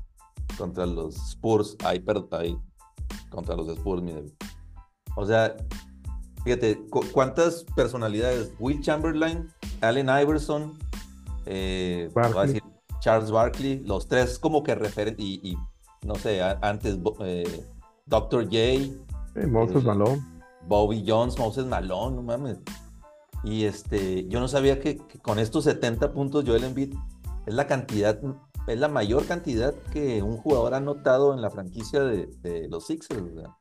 contra 0.56 0.86
los 0.86 1.16
Spurs, 1.30 1.76
ay, 1.84 2.00
perdón, 2.00 2.28
ay, 2.32 2.58
contra 3.30 3.56
los 3.56 3.68
Spurs, 3.68 4.02
mire. 4.02 4.24
O 5.16 5.26
sea, 5.26 5.56
fíjate, 6.48 6.80
cu- 6.88 7.04
¿cuántas 7.12 7.64
personalidades? 7.76 8.52
Will 8.58 8.80
Chamberlain, 8.80 9.48
Allen 9.82 10.08
Iverson, 10.08 10.78
eh, 11.46 12.10
voy 12.14 12.24
a 12.24 12.28
Barkley. 12.28 12.46
decir, 12.54 12.62
Charles 13.00 13.30
Barkley, 13.30 13.80
los 13.84 14.08
tres 14.08 14.38
como 14.38 14.62
que 14.62 14.74
referentes, 14.74 15.24
y, 15.24 15.40
y, 15.42 15.56
no 16.06 16.14
sé, 16.14 16.40
antes 16.42 16.98
eh, 17.20 17.64
Dr. 18.06 18.44
J, 18.44 19.46
Moses 19.46 19.82
Eh, 19.82 19.86
Malone. 19.86 20.22
Bobby 20.66 21.04
Jones, 21.06 21.38
Moses 21.38 21.64
Malone, 21.66 22.16
no 22.16 22.22
mames. 22.22 22.58
Y 23.44 23.64
este, 23.64 24.26
yo 24.28 24.40
no 24.40 24.48
sabía 24.48 24.80
que, 24.80 24.96
que 24.96 25.18
con 25.20 25.38
estos 25.38 25.64
70 25.64 26.12
puntos 26.12 26.44
Joel 26.46 26.64
Embiid 26.64 26.94
es 27.46 27.54
la 27.54 27.66
cantidad, 27.66 28.18
es 28.66 28.78
la 28.78 28.88
mayor 28.88 29.26
cantidad 29.26 29.72
que 29.92 30.22
un 30.22 30.36
jugador 30.38 30.74
ha 30.74 30.78
anotado 30.78 31.32
en 31.34 31.40
la 31.40 31.50
franquicia 31.50 32.00
de, 32.02 32.26
de 32.42 32.68
los 32.68 32.86
Sixers. 32.86 33.22
sea. 33.34 33.56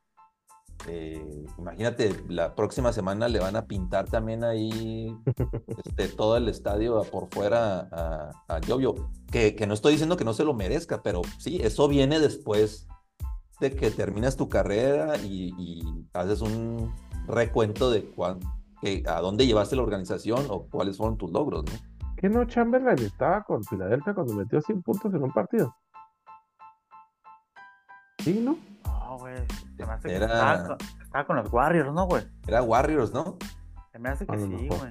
Eh, 0.87 1.45
imagínate, 1.57 2.15
la 2.29 2.55
próxima 2.55 2.93
semana 2.93 3.27
le 3.27 3.39
van 3.39 3.55
a 3.55 3.65
pintar 3.65 4.09
también 4.09 4.43
ahí 4.43 5.15
este, 5.85 6.07
todo 6.07 6.37
el 6.37 6.47
estadio 6.47 7.01
por 7.11 7.27
fuera 7.31 7.89
a, 7.91 8.31
a 8.47 8.59
Jovio. 8.65 9.09
Que, 9.31 9.55
que 9.55 9.67
no 9.67 9.73
estoy 9.73 9.93
diciendo 9.93 10.17
que 10.17 10.23
no 10.23 10.33
se 10.33 10.45
lo 10.45 10.53
merezca, 10.53 11.01
pero 11.01 11.21
sí, 11.39 11.59
eso 11.61 11.87
viene 11.87 12.19
después 12.19 12.87
de 13.59 13.75
que 13.75 13.89
terminas 13.89 14.37
tu 14.37 14.47
carrera 14.47 15.17
y, 15.17 15.53
y 15.57 16.05
haces 16.13 16.41
un 16.41 16.93
recuento 17.27 17.89
de 17.89 18.05
cuán, 18.05 18.39
que, 18.81 19.03
a 19.07 19.19
dónde 19.19 19.47
llevaste 19.47 19.75
la 19.75 19.81
organización 19.81 20.45
o 20.49 20.67
cuáles 20.67 20.97
fueron 20.97 21.17
tus 21.17 21.31
logros, 21.31 21.65
¿no? 21.65 21.71
¿Qué 22.17 22.29
no 22.29 22.45
Chamberlain 22.45 22.97
estaba 22.99 23.43
con 23.43 23.63
Filadelfia 23.63 24.13
cuando 24.13 24.33
metió 24.33 24.59
100 24.59 24.81
puntos 24.81 25.13
en 25.13 25.21
un 25.21 25.31
partido? 25.31 25.75
Sí, 28.19 28.41
¿no? 28.43 28.57
No, 28.87 29.17
güey. 29.19 29.35
Se 29.77 29.85
me 29.85 29.91
hace 29.93 30.07
que 30.07 30.15
Era- 30.15 30.25
estaba, 30.25 30.63
con, 30.67 30.77
estaba 31.03 31.25
con 31.27 31.35
los 31.37 31.53
Warriors, 31.53 31.93
¿no, 31.93 32.05
güey? 32.07 32.23
Era 32.47 32.61
Warriors, 32.63 33.13
¿no? 33.13 33.37
Se 33.91 33.99
me 33.99 34.09
hace 34.09 34.25
que 34.25 34.33
A 34.33 34.35
lo 34.37 34.45
sí, 34.57 34.67
güey. 34.67 34.81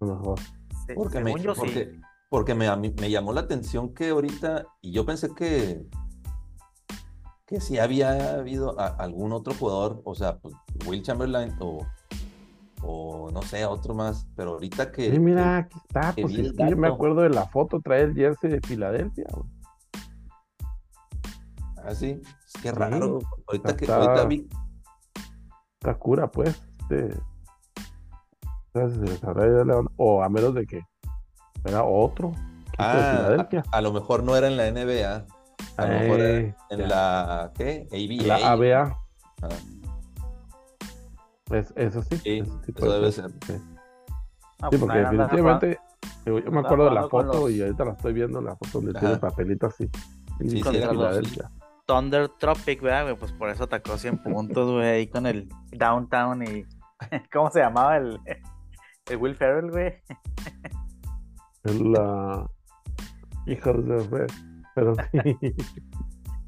A 0.00 0.04
lo 0.04 0.16
mejor. 0.16 0.38
Se- 0.86 0.94
Porque, 0.94 1.20
me, 1.20 1.32
yo 1.40 1.54
sí. 1.54 1.60
porque, 1.60 2.00
porque 2.30 2.54
me, 2.54 2.66
a 2.68 2.76
mí- 2.76 2.94
me 3.00 3.10
llamó 3.10 3.32
la 3.32 3.42
atención 3.42 3.94
que 3.94 4.10
ahorita, 4.10 4.66
y 4.80 4.92
yo 4.92 5.04
pensé 5.06 5.32
que, 5.34 5.86
que 7.46 7.60
sí 7.60 7.78
había 7.78 8.34
habido 8.34 8.78
a- 8.80 8.88
algún 8.88 9.32
otro 9.32 9.54
jugador, 9.54 10.00
o 10.04 10.14
sea, 10.14 10.38
pues, 10.38 10.54
Will 10.86 11.02
Chamberlain 11.02 11.54
o, 11.60 11.86
o 12.82 13.30
no 13.30 13.42
sé, 13.42 13.64
otro 13.64 13.94
más, 13.94 14.26
pero 14.34 14.52
ahorita 14.52 14.90
que... 14.90 15.10
Sí, 15.12 15.18
mira, 15.20 15.58
aquí 15.58 15.78
está. 15.78 16.12
que 16.14 16.22
Pues 16.22 16.34
que 16.34 16.70
yo 16.70 16.76
me 16.76 16.88
acuerdo 16.88 17.20
de 17.22 17.30
la 17.30 17.46
foto, 17.46 17.80
trae 17.80 18.02
el 18.02 18.14
jersey 18.14 18.50
de 18.50 18.60
Filadelfia. 18.60 19.26
güey. 19.32 19.48
Que- 21.82 21.88
ah, 21.88 21.94
sí, 21.94 22.20
es 22.54 22.62
que 22.62 22.72
raro. 22.72 23.18
Ahorita 23.48 23.76
que 23.76 23.90
ahorita 23.90 24.24
vi, 24.26 24.48
Está 25.80 25.94
cura, 25.98 26.30
pues. 26.30 26.60
Este, 26.82 27.18
o 29.96 30.22
a 30.22 30.28
menos 30.28 30.54
de 30.54 30.66
que 30.66 30.80
era 31.64 31.84
otro. 31.84 32.32
ah, 32.78 32.92
Filadelfia. 33.16 33.62
a, 33.70 33.76
a 33.78 33.80
lo 33.80 33.92
mejor 33.92 34.22
no 34.22 34.36
era 34.36 34.46
en 34.48 34.56
la 34.56 34.66
NBA, 34.70 35.26
a 35.76 35.86
lo 35.86 35.88
mejor 35.88 36.20
era 36.20 36.38
Eh, 36.40 36.54
en 36.70 36.78
ya. 36.80 36.86
la, 36.86 37.52
¿qué? 37.54 37.88
ABA. 37.92 38.26
La 38.38 38.52
ABA. 38.52 38.98
Ah. 39.42 39.48
Es, 41.50 41.72
eso 41.76 42.02
sí. 42.02 42.16
Sí, 42.18 42.38
eso 42.38 42.60
sí 42.64 42.72
eso 42.74 42.92
debe 42.92 43.12
ser, 43.12 43.30
ser. 43.44 43.58
sí. 43.58 43.64
Ah, 44.62 44.68
Sí, 44.70 44.78
pues 44.78 44.80
porque 44.80 44.98
definitivamente 44.98 45.78
Yo 46.24 46.34
me 46.52 46.60
acuerdo 46.60 46.84
de 46.84 46.90
la 46.92 47.08
foto 47.08 47.50
y 47.50 47.60
ahorita 47.60 47.84
la 47.84 47.92
estoy 47.92 48.12
viendo, 48.12 48.40
la 48.40 48.54
foto 48.56 48.80
donde 48.80 48.98
tiene 48.98 49.16
papelito 49.16 49.66
así. 49.66 49.90
Sí, 50.38 50.48
sí, 50.48 50.62
así. 50.62 51.40
Thunder 51.92 52.28
Tropic, 52.38 52.80
¿verdad, 52.80 53.02
güey? 53.04 53.16
Pues 53.16 53.32
por 53.32 53.50
eso 53.50 53.64
atacó 53.64 53.98
100 53.98 54.22
puntos, 54.22 54.70
güey, 54.70 54.88
ahí 54.88 55.06
con 55.08 55.26
el 55.26 55.46
Downtown 55.72 56.42
y... 56.42 56.64
¿Cómo 57.32 57.50
se 57.50 57.60
llamaba 57.60 57.98
el, 57.98 58.18
el 59.10 59.16
Will 59.18 59.34
Ferrell, 59.36 59.70
güey? 59.70 59.92
La. 61.64 62.48
Hijo 63.46 63.72
de 63.74 64.00
fe. 64.04 64.26
Pero 64.74 64.94
sí. 65.12 65.54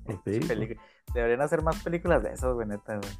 Pues 0.04 0.18
sí, 0.24 0.40
Pelicu- 0.40 0.78
Deberían 1.12 1.42
hacer 1.42 1.60
más 1.62 1.82
películas 1.82 2.22
de 2.22 2.32
esas, 2.32 2.54
güey, 2.54 2.66
neta, 2.66 2.96
güey. 2.96 3.12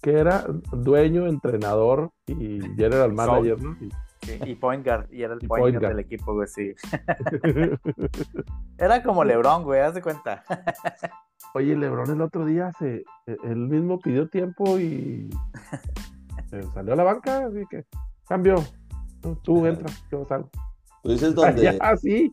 que 0.00 0.18
era 0.18 0.44
dueño, 0.72 1.26
entrenador 1.26 2.10
y 2.26 2.60
general 2.76 3.12
manager, 3.12 3.60
¿no? 3.60 3.76
Y- 3.80 3.90
Sí, 4.24 4.38
y 4.46 4.54
point 4.54 4.86
guard, 4.86 5.12
y 5.12 5.24
era 5.24 5.34
el 5.34 5.40
point, 5.40 5.62
point 5.64 5.74
guard 5.74 5.82
guard. 5.82 5.96
del 5.96 6.04
equipo, 6.04 6.32
güey, 6.32 6.46
sí. 6.46 6.72
Era 8.78 9.02
como 9.02 9.24
LeBron, 9.24 9.64
güey, 9.64 9.80
haz 9.80 9.94
de 9.94 10.02
cuenta. 10.02 10.44
Oye, 11.54 11.76
Lebron 11.76 12.10
el 12.10 12.20
otro 12.20 12.46
día 12.46 12.72
se, 12.78 13.04
él 13.26 13.56
mismo 13.56 13.98
pidió 13.98 14.28
tiempo 14.28 14.78
y 14.78 15.28
se 16.50 16.62
salió 16.72 16.94
a 16.94 16.96
la 16.96 17.04
banca, 17.04 17.46
así 17.46 17.60
que 17.70 17.84
cambió. 18.26 18.56
Tú 19.42 19.60
Ajá. 19.60 19.68
entras, 19.68 20.04
yo 20.10 20.24
salgo. 20.26 20.50
Tú 21.02 21.10
dices 21.10 21.34
donde, 21.34 21.78
Ah, 21.80 21.96
sí. 21.96 22.32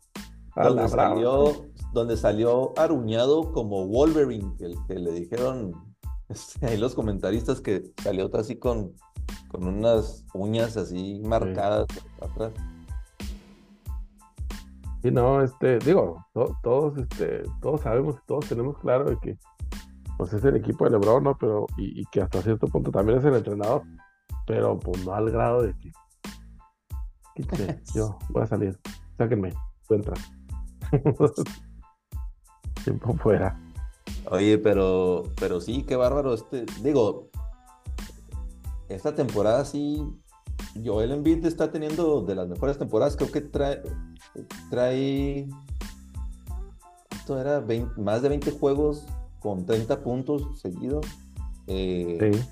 Donde 0.55 0.87
salió, 0.89 1.65
donde 1.93 2.17
salió 2.17 2.77
aruñado 2.77 3.51
como 3.53 3.87
Wolverine, 3.87 4.53
que, 4.57 4.73
que 4.87 4.99
le 4.99 5.11
dijeron 5.11 5.73
este, 6.29 6.65
ahí 6.65 6.77
los 6.77 6.95
comentaristas 6.95 7.61
que 7.61 7.83
salió 8.03 8.29
así 8.35 8.57
con, 8.57 8.93
con 9.49 9.67
unas 9.67 10.25
uñas 10.33 10.77
así 10.77 11.21
marcadas 11.23 11.87
atrás. 12.21 12.53
Sí, 15.01 15.11
no, 15.11 15.41
este, 15.41 15.79
digo, 15.79 16.25
to- 16.33 16.57
todos, 16.61 16.97
este, 16.97 17.43
todos 17.61 17.81
sabemos, 17.81 18.17
todos 18.25 18.47
tenemos 18.47 18.77
claro 18.79 19.05
de 19.05 19.17
que, 19.19 19.37
pues 20.17 20.33
es 20.33 20.43
el 20.43 20.57
equipo 20.57 20.83
de 20.85 20.91
LeBron, 20.91 21.23
¿no? 21.23 21.37
Pero, 21.37 21.67
y, 21.77 22.01
y 22.01 22.05
que 22.11 22.21
hasta 22.21 22.41
cierto 22.41 22.67
punto 22.67 22.91
también 22.91 23.19
es 23.19 23.25
el 23.25 23.35
entrenador, 23.35 23.83
pero 24.45 24.77
pues 24.77 25.05
no 25.05 25.13
al 25.13 25.31
grado 25.31 25.61
de 25.61 25.73
que, 25.77 25.91
quítate, 27.35 27.81
yo 27.95 28.17
voy 28.29 28.43
a 28.43 28.47
salir, 28.47 28.77
sáquenme, 29.17 29.53
tú 29.87 29.93
entras. 29.95 30.19
Tiempo 32.83 33.13
fuera. 33.13 33.59
Oye, 34.31 34.57
pero, 34.57 35.23
pero 35.39 35.61
sí, 35.61 35.83
qué 35.83 35.95
bárbaro. 35.95 36.33
Este, 36.33 36.65
digo, 36.81 37.29
esta 38.89 39.15
temporada 39.15 39.65
sí, 39.65 40.05
Joel 40.83 41.11
Embiid 41.11 41.45
está 41.45 41.71
teniendo 41.71 42.21
de 42.21 42.35
las 42.35 42.47
mejores 42.47 42.77
temporadas. 42.77 43.15
Creo 43.15 43.31
que 43.31 43.41
trae, 43.41 43.81
trae, 44.69 45.47
esto 47.11 47.39
era 47.39 47.59
20 47.59 47.99
más 48.01 48.21
de 48.21 48.29
20 48.29 48.51
juegos 48.51 49.05
con 49.39 49.65
30 49.65 50.01
puntos 50.03 50.59
seguidos. 50.59 51.05
Eh, 51.67 52.31
Sí. 52.33 52.49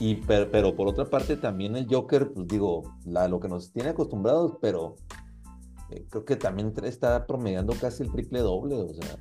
y 0.00 0.14
per- 0.16 0.50
pero 0.50 0.74
por 0.74 0.88
otra 0.88 1.04
parte 1.08 1.36
también 1.36 1.76
el 1.76 1.86
Joker, 1.88 2.32
pues 2.32 2.48
digo, 2.48 2.82
la, 3.04 3.28
lo 3.28 3.38
que 3.40 3.48
nos 3.48 3.72
tiene 3.72 3.90
acostumbrados, 3.90 4.56
pero 4.60 4.96
eh, 5.90 6.04
creo 6.10 6.24
que 6.24 6.36
también 6.36 6.72
está 6.82 7.26
promediando 7.26 7.72
casi 7.80 8.02
el 8.02 8.10
triple 8.10 8.40
doble, 8.40 8.74
o 8.74 8.88
sea, 8.94 9.16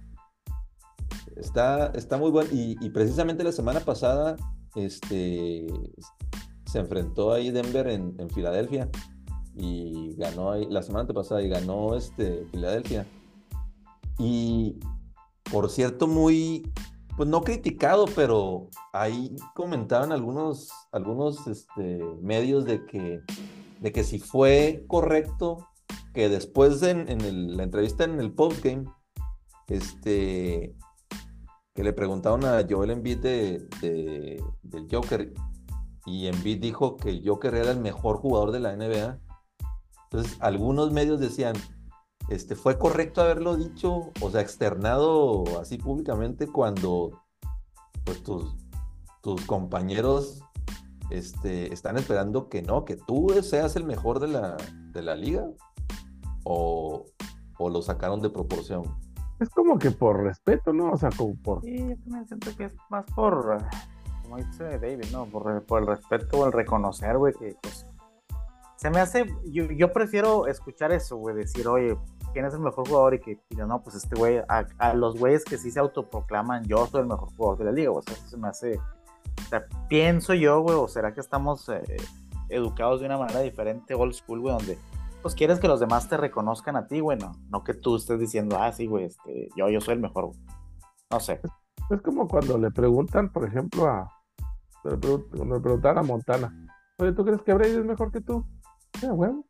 está, 1.36 1.88
está 1.88 2.18
muy 2.18 2.32
bueno. 2.32 2.50
Y, 2.52 2.78
y 2.84 2.90
precisamente 2.90 3.44
la 3.44 3.52
semana 3.52 3.82
pasada, 3.82 4.36
este, 4.76 5.68
se 6.66 6.80
enfrentó 6.80 7.32
ahí 7.34 7.52
Denver 7.52 7.88
en, 7.90 8.16
en 8.18 8.30
Filadelfia 8.32 8.90
y 9.56 10.16
ganó 10.16 10.56
la 10.56 10.82
semana 10.82 11.08
pasada 11.14 11.42
y 11.42 11.50
ganó 11.50 11.96
este, 11.96 12.46
Filadelfia. 12.52 13.06
Y 14.20 14.80
por 15.52 15.70
cierto, 15.70 16.08
muy, 16.08 16.72
pues 17.18 17.30
no 17.30 17.42
criticado, 17.42 18.06
pero 18.16 18.70
ahí 18.92 19.36
comentaban 19.56 20.12
algunos, 20.12 20.70
algunos 20.92 21.48
este, 21.48 22.04
medios 22.22 22.66
de 22.66 22.86
que, 22.86 23.22
de 23.80 23.92
que 23.92 24.04
si 24.04 24.20
fue 24.20 24.84
correcto 24.88 25.68
que 26.14 26.30
después 26.30 26.80
de 26.80 26.92
en, 26.92 27.58
la 27.58 27.64
entrevista 27.64 28.04
en 28.04 28.20
el 28.20 28.32
postgame, 28.32 28.86
este, 29.68 30.76
que 31.74 31.84
le 31.84 31.94
preguntaron 31.94 32.46
a 32.46 32.66
Joel 32.70 32.92
Embiid 32.92 33.18
de- 33.20 34.44
del 34.62 34.88
Joker 34.92 35.34
y 36.06 36.28
Embiid 36.28 36.62
dijo 36.62 36.98
que 36.98 37.10
el 37.10 37.28
Joker 37.28 37.56
era 37.56 37.72
el 37.72 37.80
mejor 37.80 38.18
jugador 38.18 38.52
de 38.52 38.60
la 38.60 38.76
NBA. 38.76 39.20
Entonces, 40.14 40.38
algunos 40.42 40.92
medios 40.92 41.20
decían, 41.20 41.56
este, 42.30 42.56
fue 42.56 42.78
correcto 42.78 43.22
haberlo 43.22 43.58
dicho, 43.58 44.12
o 44.22 44.30
sea, 44.30 44.42
externado 44.42 45.44
así 45.60 45.80
públicamente 45.80 46.46
cuando 46.48 47.24
pues, 48.04 48.22
tus, 48.22 48.56
tus 49.22 49.44
compañeros 49.48 50.44
este, 51.10 51.74
están 51.74 51.98
esperando 51.98 52.48
que 52.48 52.62
no, 52.62 52.86
que 52.86 52.96
tú 52.96 53.30
seas 53.42 53.76
el 53.76 53.86
mejor 53.86 54.20
de 54.20 54.28
la, 54.28 54.56
de 54.92 55.02
la 55.02 55.16
liga, 55.16 55.48
o, 56.44 57.06
o 57.58 57.70
lo 57.72 57.82
sacaron 57.82 58.22
de 58.22 58.30
proporción. 58.30 58.84
Es 59.40 59.50
como 59.50 59.80
que 59.80 59.90
por 59.90 60.22
respeto, 60.22 60.74
¿no? 60.74 60.92
O 60.92 60.98
sea, 60.98 61.10
como 61.18 61.36
por, 61.38 61.62
Sí, 61.64 61.76
yo 61.76 61.98
también 62.04 62.28
siento 62.28 62.56
que 62.56 62.66
es 62.66 62.74
más 62.92 63.04
por, 63.16 63.58
como 64.22 64.38
dice 64.38 64.78
David, 64.78 65.06
¿no? 65.12 65.26
Por, 65.26 65.64
por 65.64 65.82
el 65.82 65.88
respeto 65.88 66.42
o 66.42 66.46
el 66.46 66.52
reconocer, 66.52 67.18
güey, 67.18 67.34
que 67.34 67.56
pues 67.64 67.88
se 68.84 68.90
me 68.90 69.00
hace, 69.00 69.34
yo, 69.46 69.64
yo 69.72 69.94
prefiero 69.94 70.46
escuchar 70.46 70.92
eso, 70.92 71.16
güey, 71.16 71.34
decir, 71.34 71.66
oye, 71.70 71.98
¿quién 72.34 72.44
es 72.44 72.54
el 72.54 72.60
mejor 72.60 72.86
jugador? 72.86 73.14
Y 73.14 73.22
que 73.22 73.40
digan, 73.50 73.70
no, 73.70 73.82
pues 73.82 73.96
este 73.96 74.14
güey, 74.14 74.40
a, 74.40 74.66
a 74.78 74.94
los 74.94 75.18
güeyes 75.18 75.46
que 75.46 75.58
sí 75.58 75.72
se 75.72 75.80
autoproclaman, 75.80 76.66
yo 76.66 76.86
soy 76.88 77.00
el 77.00 77.08
mejor 77.08 77.34
jugador 77.34 77.60
de 77.60 77.64
la 77.64 77.72
liga, 77.72 77.92
o 77.92 78.02
sea, 78.02 78.14
eso 78.14 78.28
se 78.28 78.36
me 78.36 78.50
hace, 78.50 78.78
o 78.78 79.50
sea, 79.50 79.66
pienso 79.88 80.34
yo, 80.34 80.60
güey, 80.60 80.76
o 80.76 80.90
será 80.90 81.14
que 81.14 81.22
estamos 81.22 81.70
eh, 81.70 81.82
educados 82.50 83.00
de 83.00 83.06
una 83.06 83.18
manera 83.18 83.40
diferente, 83.40 83.96
old 83.96 84.14
school, 84.16 84.42
güey, 84.42 84.54
donde 84.54 84.78
pues 85.22 85.34
quieres 85.34 85.62
que 85.62 85.70
los 85.70 85.80
demás 85.80 86.10
te 86.10 86.18
reconozcan 86.18 86.76
a 86.76 86.86
ti, 86.86 87.00
güey, 87.00 87.18
no, 87.18 87.32
no 87.52 87.64
que 87.64 87.74
tú 87.74 87.96
estés 87.96 88.20
diciendo, 88.20 88.58
ah, 88.60 88.74
sí, 88.74 88.86
güey, 88.86 89.06
este, 89.06 89.48
yo, 89.56 89.70
yo 89.70 89.80
soy 89.80 89.94
el 89.94 90.02
mejor, 90.02 90.26
güey. 90.26 90.40
No 91.10 91.22
sé. 91.22 91.40
es 91.90 92.02
como 92.02 92.28
cuando 92.28 92.58
le 92.58 92.70
preguntan, 92.70 93.32
por 93.32 93.46
ejemplo, 93.46 93.88
a, 93.88 94.12
cuando 94.82 95.56
le 95.56 95.62
preguntaban 95.62 96.00
a 96.00 96.04
Montana, 96.04 96.68
oye, 96.98 97.14
¿tú 97.14 97.24
crees 97.24 97.42
que 97.44 97.54
Brady 97.54 97.78
es 97.78 97.86
mejor 97.86 98.12
que 98.12 98.20
tú? 98.20 98.46
Sí, 99.00 99.08
bueno. 99.08 99.44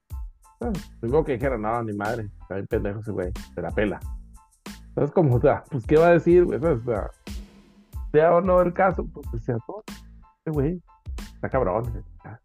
Tengo 1.02 1.24
que 1.26 1.34
dijera, 1.34 1.58
no, 1.58 1.84
ni 1.84 1.94
madre, 1.94 2.30
está 2.42 2.56
bien 2.56 2.68
pendejo 2.68 3.00
ese 3.02 3.12
güey, 3.12 3.32
se 3.54 3.62
la 3.62 3.70
pela. 3.72 4.00
Entonces, 4.90 5.14
como, 5.14 5.36
o 5.36 5.42
sea, 5.42 5.64
pues, 5.70 5.86
¿qué 5.86 5.98
va 5.98 6.08
a 6.08 6.12
decir, 6.12 6.46
güey? 6.46 6.64
O 6.64 6.80
sea, 6.80 7.10
sea 8.12 8.36
o 8.36 8.42
no 8.42 8.62
el 8.62 8.74
caso, 8.74 9.06
pues, 9.12 9.44
sea 9.44 9.58
todo. 9.68 9.84
Ese 10.46 10.52
güey, 10.54 10.82
está 11.36 11.50
cabrón. 11.50 11.84
güey, 11.92 12.04
Ya, 12.24 12.40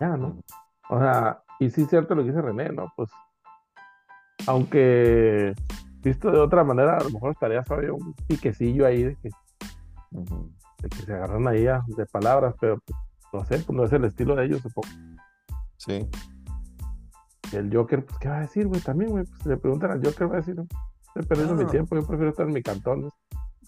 ya, 0.00 0.16
¿no? 0.16 0.36
O 0.90 0.98
sea, 0.98 1.42
y 1.58 1.70
sí 1.70 1.82
es 1.82 1.88
cierto 1.88 2.14
lo 2.14 2.22
que 2.22 2.28
dice 2.30 2.42
René, 2.42 2.68
¿no? 2.70 2.92
Pues, 2.96 3.08
aunque 4.46 5.54
visto 6.02 6.30
de 6.30 6.38
otra 6.40 6.64
manera, 6.64 6.98
a 6.98 7.04
lo 7.04 7.10
mejor 7.10 7.32
estaría 7.32 7.62
todavía 7.62 7.92
un 7.92 8.12
piquecillo 8.26 8.84
ahí 8.86 9.04
de 9.04 9.16
que, 9.16 9.30
de 10.10 10.88
que 10.88 10.96
se 10.96 11.14
agarran 11.14 11.46
ahí 11.48 11.66
a- 11.66 11.82
de 11.86 12.04
palabras, 12.06 12.54
pero 12.60 12.78
pues, 12.84 12.98
no 13.32 13.44
sé, 13.44 13.58
pues 13.64 13.76
no 13.76 13.84
es 13.84 13.92
el 13.92 14.04
estilo 14.04 14.34
de 14.34 14.44
ellos, 14.46 14.60
supongo. 14.60 14.88
Sí. 15.84 16.06
Y 17.52 17.56
el 17.56 17.74
Joker, 17.74 18.04
pues, 18.04 18.18
¿qué 18.18 18.28
va 18.28 18.38
a 18.38 18.40
decir, 18.42 18.66
güey? 18.66 18.80
También, 18.80 19.10
güey, 19.10 19.24
pues, 19.24 19.38
si 19.42 19.48
le 19.48 19.56
preguntan 19.56 19.90
al 19.90 20.04
Joker, 20.04 20.28
va 20.30 20.34
a 20.34 20.36
decir, 20.36 20.54
no, 20.56 20.66
estoy 21.08 21.22
perdiendo 21.26 21.54
mi 21.54 21.64
No. 21.64 21.70
tiempo, 21.70 21.96
yo 21.96 22.06
prefiero 22.06 22.30
estar 22.30 22.46
en 22.46 22.54
mi 22.54 22.62
cantón, 22.62 23.02
¿no? 23.02 23.08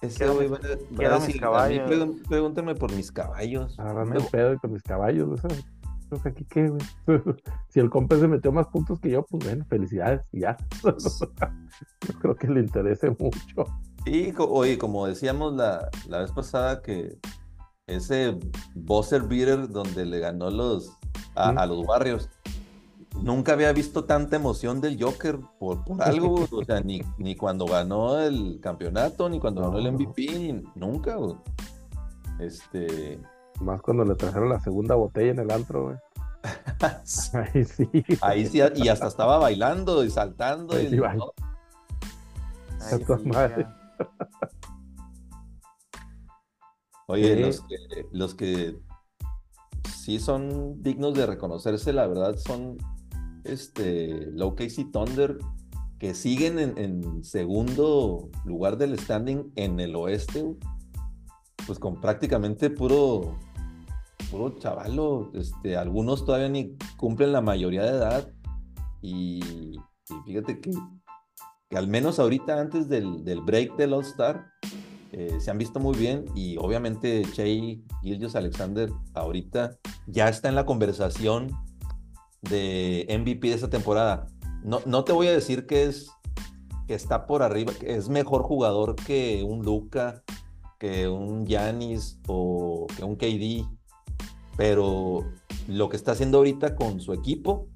Ese 0.00 0.18
Quiero 0.18 0.34
güey 0.34 0.48
va 0.48 0.56
a- 0.56 1.18
decir, 1.18 1.40
caballos. 1.40 1.80
A 1.80 1.86
mí 1.86 1.90
pregun- 1.94 2.28
pregúntenme 2.28 2.74
por 2.74 2.92
mis 2.92 3.10
caballos. 3.12 3.78
agarrando 3.78 4.14
Me- 4.14 4.20
el 4.20 4.26
pedo 4.30 4.52
y 4.54 4.58
con 4.58 4.72
mis 4.72 4.82
caballos, 4.82 5.28
¿no? 5.28 5.36
¿sabes? 5.36 5.64
Creo 6.08 6.22
que 6.22 6.28
aquí, 6.28 6.44
¿qué, 6.44 6.68
güey? 6.68 6.80
si 7.68 7.80
el 7.80 7.90
compa 7.90 8.16
se 8.16 8.28
metió 8.28 8.52
más 8.52 8.66
puntos 8.68 9.00
que 9.00 9.10
yo, 9.10 9.24
pues, 9.24 9.44
bueno, 9.44 9.64
felicidades, 9.68 10.20
y 10.32 10.40
ya. 10.40 10.56
no 10.84 12.18
creo 12.20 12.34
que 12.36 12.48
le 12.48 12.60
interese 12.60 13.10
mucho. 13.10 13.66
Y, 14.06 14.32
oye, 14.38 14.76
como 14.78 15.06
decíamos 15.06 15.54
la, 15.54 15.88
la 16.08 16.18
vez 16.18 16.30
pasada, 16.32 16.82
que 16.82 17.16
ese 17.86 18.38
buzzer 18.74 19.22
beater 19.22 19.68
donde 19.68 20.04
le 20.04 20.18
ganó 20.20 20.50
los, 20.50 20.96
a, 21.34 21.50
a 21.50 21.66
los 21.66 21.86
Warriors, 21.86 22.28
nunca 23.22 23.52
había 23.52 23.72
visto 23.72 24.04
tanta 24.04 24.36
emoción 24.36 24.80
del 24.80 25.02
Joker 25.02 25.38
por, 25.58 25.84
por 25.84 26.02
algo, 26.02 26.46
o 26.50 26.64
sea, 26.64 26.80
ni, 26.80 27.02
ni 27.18 27.36
cuando 27.36 27.66
ganó 27.66 28.18
el 28.20 28.58
campeoato, 28.62 29.28
ni 29.28 29.38
cuando 29.40 29.62
ganó 29.62 29.78
el. 29.78 29.92
MVP, 29.92 30.26
ni- 30.38 30.64
nunca, 30.74 31.16
güey. 31.16 31.36
Este, 32.40 33.20
Más 33.60 33.80
cuando 33.82 34.04
le 34.04 34.14
trajeron 34.16 34.48
la 34.48 34.58
segunda 34.60 34.94
botella 34.96 35.30
en 35.32 35.38
el 35.38 35.50
antro, 35.50 35.84
güey. 35.84 35.96
Ahí 37.32 37.64
sí. 37.64 37.88
ahí 38.20 38.46
sí, 38.46 38.60
y 38.74 38.88
hasta 38.88 39.06
estaba 39.06 39.38
bailando 39.38 40.04
y 40.04 40.10
saltando. 40.10 40.74
Ahí 40.74 40.86
y- 40.86 40.90
sí. 40.90 40.96
¿no? 40.96 41.32
Madre. 43.24 43.66
Oye, 47.06 47.34
Sí. 47.36 47.42
los 47.42 47.60
que, 47.62 47.76
los 48.12 48.34
que 48.34 48.78
sí 50.04 50.18
son 50.18 50.82
dignos 50.82 51.14
de 51.14 51.24
reconocerse, 51.24 51.94
la 51.94 52.06
verdad, 52.06 52.36
son 52.36 52.76
este, 53.44 54.10
el 54.10 54.42
OKC 54.42 54.92
Thunder, 54.92 55.38
que 55.98 56.12
siguen 56.12 56.58
en, 56.58 57.24
segundo 57.24 58.28
lugar 58.44 58.76
del 58.76 58.98
standing 58.98 59.50
en 59.56 59.80
el 59.80 59.96
oeste, 59.96 60.44
pues 61.66 61.78
con 61.78 62.02
prácticamente 62.02 62.68
puro, 62.68 63.38
puro 64.30 64.58
chavalo. 64.58 65.30
Este, 65.32 65.78
algunos 65.78 66.26
todavía 66.26 66.50
ni 66.50 66.76
cumplen 66.98 67.32
la 67.32 67.40
mayoría 67.40 67.84
de 67.84 67.96
edad. 67.96 68.30
Y, 69.00 69.40
fíjate 70.26 70.60
que, 70.60 70.70
que, 71.70 71.78
al 71.78 71.88
menos 71.88 72.18
ahorita 72.18 72.60
antes 72.60 72.90
del, 72.90 73.24
del 73.24 73.40
break 73.40 73.74
del 73.76 73.94
All-Star, 73.94 74.52
eh, 75.16 75.40
se 75.40 75.48
han 75.52 75.58
visto 75.58 75.78
muy 75.78 75.96
bien 75.96 76.24
y 76.34 76.56
obviamente 76.56 77.22
Shea 77.22 77.78
Gildius 78.02 78.34
Alexander 78.34 78.90
ahorita 79.14 79.78
ya 80.08 80.28
está 80.28 80.48
en 80.48 80.56
la 80.56 80.66
conversación 80.66 81.52
de 82.42 83.06
MVP 83.08 83.46
de 83.46 83.54
esta 83.54 83.70
temporada. 83.70 84.26
No, 84.64 84.80
no 84.86 85.04
te 85.04 85.12
voy 85.12 85.28
a 85.28 85.32
decir 85.32 85.66
que 85.66 85.84
es 85.84 86.10
que 86.88 86.94
está 86.94 87.26
por 87.26 87.44
arriba, 87.44 87.72
que 87.78 87.94
es 87.94 88.08
mejor 88.08 88.42
jugador 88.42 88.96
que 88.96 89.44
un 89.44 89.64
Luca, 89.64 90.24
que 90.80 91.06
un 91.06 91.46
Yanis 91.46 92.18
o 92.26 92.88
que 92.96 93.04
un 93.04 93.14
KD, 93.14 93.68
pero 94.56 95.20
lo 95.68 95.88
que 95.90 95.96
está 95.96 96.10
haciendo 96.10 96.38
ahorita 96.38 96.74
con 96.74 96.98
su 96.98 97.12
equipo, 97.12 97.68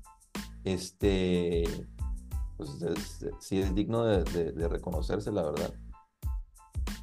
este, 0.64 1.87
pues 2.57 2.68
sí 3.38 3.61
es 3.61 3.72
digno 3.77 4.03
de 4.05 4.68
reconocerse, 4.68 5.31
la 5.31 5.44
verdad. 5.44 5.72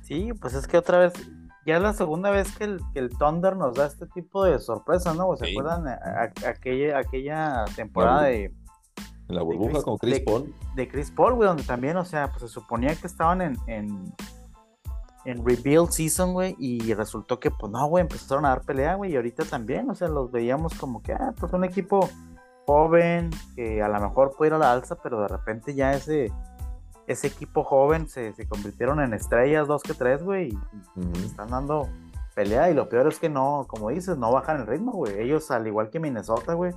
Sí, 0.05 0.33
pues 0.39 0.53
es 0.53 0.67
que 0.67 0.77
otra 0.77 0.99
vez, 0.99 1.13
ya 1.65 1.77
es 1.77 1.81
la 1.81 1.93
segunda 1.93 2.29
vez 2.29 2.55
que 2.55 2.65
el, 2.65 2.79
que 2.93 2.99
el 2.99 3.09
Thunder 3.09 3.55
nos 3.55 3.73
da 3.73 3.87
este 3.87 4.05
tipo 4.05 4.43
de 4.43 4.59
sorpresa, 4.59 5.15
¿no? 5.15 5.35
¿Se 5.35 5.49
acuerdan 5.49 5.87
aquella, 6.47 6.99
aquella 6.99 7.65
temporada 7.75 8.23
de... 8.23 8.53
La 9.27 9.41
burbuja 9.41 9.81
con 9.81 9.97
Chris 9.97 10.19
Paul. 10.19 10.53
De 10.75 10.87
Chris 10.87 11.09
Paul, 11.09 11.33
güey, 11.33 11.47
donde 11.47 11.63
también, 11.63 11.97
o 11.97 12.05
sea, 12.05 12.29
pues 12.29 12.41
se 12.41 12.47
suponía 12.49 12.95
que 12.95 13.07
estaban 13.07 13.41
en, 13.41 13.57
en, 13.65 14.13
en 15.25 15.43
rebuild 15.43 15.89
season, 15.89 16.33
güey, 16.33 16.55
y 16.59 16.93
resultó 16.93 17.39
que, 17.39 17.49
pues 17.49 17.71
no, 17.71 17.87
güey, 17.87 18.03
empezaron 18.03 18.45
a 18.45 18.49
dar 18.49 18.61
pelea, 18.61 18.93
güey, 18.93 19.13
y 19.13 19.15
ahorita 19.15 19.43
también, 19.45 19.89
o 19.89 19.95
sea, 19.95 20.07
los 20.07 20.31
veíamos 20.31 20.75
como 20.75 21.01
que, 21.01 21.13
ah, 21.13 21.33
pues 21.39 21.51
un 21.51 21.63
equipo 21.63 22.07
joven, 22.67 23.31
que 23.55 23.81
a 23.81 23.87
lo 23.87 23.99
mejor 23.99 24.35
puede 24.37 24.49
ir 24.49 24.53
a 24.53 24.59
la 24.59 24.71
alza, 24.71 24.97
pero 25.01 25.19
de 25.21 25.29
repente 25.29 25.73
ya 25.73 25.93
ese 25.93 26.31
ese 27.07 27.27
equipo 27.27 27.63
joven 27.63 28.07
se, 28.07 28.33
convirtieron 28.47 28.99
en 28.99 29.13
estrellas, 29.13 29.67
dos 29.67 29.83
que 29.83 29.93
tres, 29.93 30.23
güey, 30.23 30.49
y 30.95 31.25
están 31.25 31.49
dando 31.49 31.89
pelea. 32.33 32.69
Y 32.69 32.73
lo 32.73 32.89
peor 32.89 33.07
es 33.07 33.19
que 33.19 33.29
no, 33.29 33.65
como 33.67 33.89
dices, 33.89 34.17
no 34.17 34.31
bajan 34.31 34.61
el 34.61 34.67
ritmo, 34.67 34.91
güey. 34.93 35.19
Ellos, 35.19 35.51
al 35.51 35.67
igual 35.67 35.89
que 35.89 35.99
Minnesota, 35.99 36.53
güey, 36.53 36.73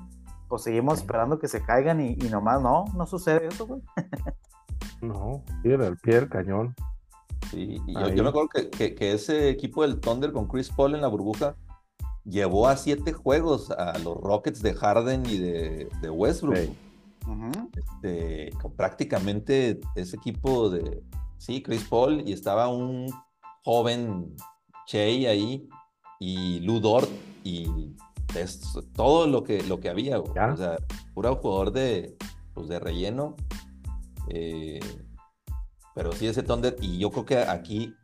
pues 0.48 0.62
seguimos 0.62 0.98
esperando 0.98 1.38
que 1.38 1.48
se 1.48 1.62
caigan 1.62 2.00
y, 2.00 2.16
nomás 2.30 2.60
no, 2.62 2.84
no 2.94 3.06
sucede 3.06 3.46
eso, 3.46 3.66
güey. 3.66 3.82
no, 5.00 5.42
tiene 5.62 5.86
el 5.86 5.96
pie 5.96 6.16
del 6.16 6.28
cañón. 6.28 6.74
Sí, 7.50 7.80
y 7.86 7.94
yo, 7.94 8.22
me 8.22 8.28
acuerdo 8.28 8.48
que, 8.48 8.96
ese 9.12 9.48
equipo 9.48 9.82
del 9.82 10.00
Thunder 10.00 10.32
con 10.32 10.48
Chris 10.48 10.70
Paul 10.70 10.94
en 10.94 11.00
la 11.00 11.08
burbuja 11.08 11.54
llevó 12.24 12.68
a 12.68 12.76
siete 12.76 13.12
juegos 13.12 13.70
a 13.70 13.96
los 13.98 14.18
Rockets 14.18 14.60
de 14.60 14.74
Harden 14.74 15.24
y 15.24 15.38
de, 15.38 15.88
de 16.02 16.10
Westbrook 16.10 16.68
este, 17.76 18.50
prácticamente 18.76 19.80
ese 19.94 20.16
equipo 20.16 20.70
de, 20.70 21.02
sí, 21.38 21.62
Chris 21.62 21.84
Paul, 21.84 22.22
y 22.26 22.32
estaba 22.32 22.68
un 22.68 23.06
joven 23.64 24.34
Che 24.86 25.28
ahí, 25.28 25.68
y 26.20 26.60
Ludort, 26.60 27.08
y 27.44 27.94
es 28.34 28.60
todo 28.94 29.26
lo 29.26 29.42
que, 29.42 29.62
lo 29.62 29.80
que 29.80 29.88
había, 29.88 30.18
o 30.18 30.56
sea, 30.56 30.76
puro 31.14 31.36
jugador 31.36 31.72
de, 31.72 32.16
pues, 32.54 32.68
de 32.68 32.78
relleno. 32.78 33.36
Eh, 34.30 34.80
pero 35.94 36.12
sí, 36.12 36.26
ese 36.26 36.42
Thunder, 36.42 36.76
y 36.80 36.98
yo 36.98 37.10
creo 37.10 37.24
que 37.24 37.38
aquí 37.38 37.94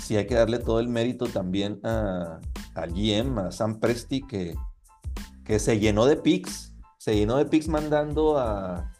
sí 0.00 0.16
hay 0.16 0.26
que 0.26 0.34
darle 0.34 0.58
todo 0.58 0.80
el 0.80 0.88
mérito 0.88 1.26
también 1.26 1.80
a, 1.84 2.40
a 2.74 2.86
GM, 2.86 3.38
a 3.38 3.52
Sam 3.52 3.78
Presti, 3.78 4.26
que, 4.26 4.54
que 5.44 5.58
se 5.58 5.78
llenó 5.78 6.06
de 6.06 6.16
picks 6.16 6.69
se 7.00 7.16
llenó 7.16 7.38
de 7.38 7.46
picks 7.46 7.66
mandando 7.66 8.38
a, 8.38 8.92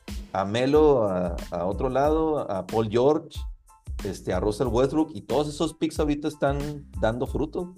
Melo 0.46 1.06
a, 1.06 1.36
otro 1.66 1.90
lado, 1.90 2.50
a 2.50 2.66
Paul 2.66 2.88
George, 2.88 3.38
este, 4.04 4.32
a 4.32 4.40
Russell 4.40 4.68
Westbrook, 4.68 5.10
y 5.14 5.20
todos 5.20 5.50
esos 5.50 5.74
picks 5.74 6.00
ahorita 6.00 6.28
están 6.28 6.90
dando 6.98 7.26
fruto. 7.26 7.74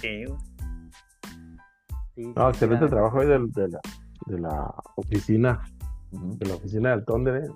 Sí. 0.00 0.24
no, 2.16 2.48
excelente 2.48 2.88
trabajo 2.88 3.20
ahí 3.20 3.26
de, 3.26 3.38
la, 3.68 3.80
de 4.24 4.40
la 4.40 4.74
oficina, 4.96 5.62
de 6.10 6.48
la 6.48 6.54
oficina 6.54 6.90
del 6.92 7.04
Thunder, 7.04 7.44
¿eh? 7.44 7.50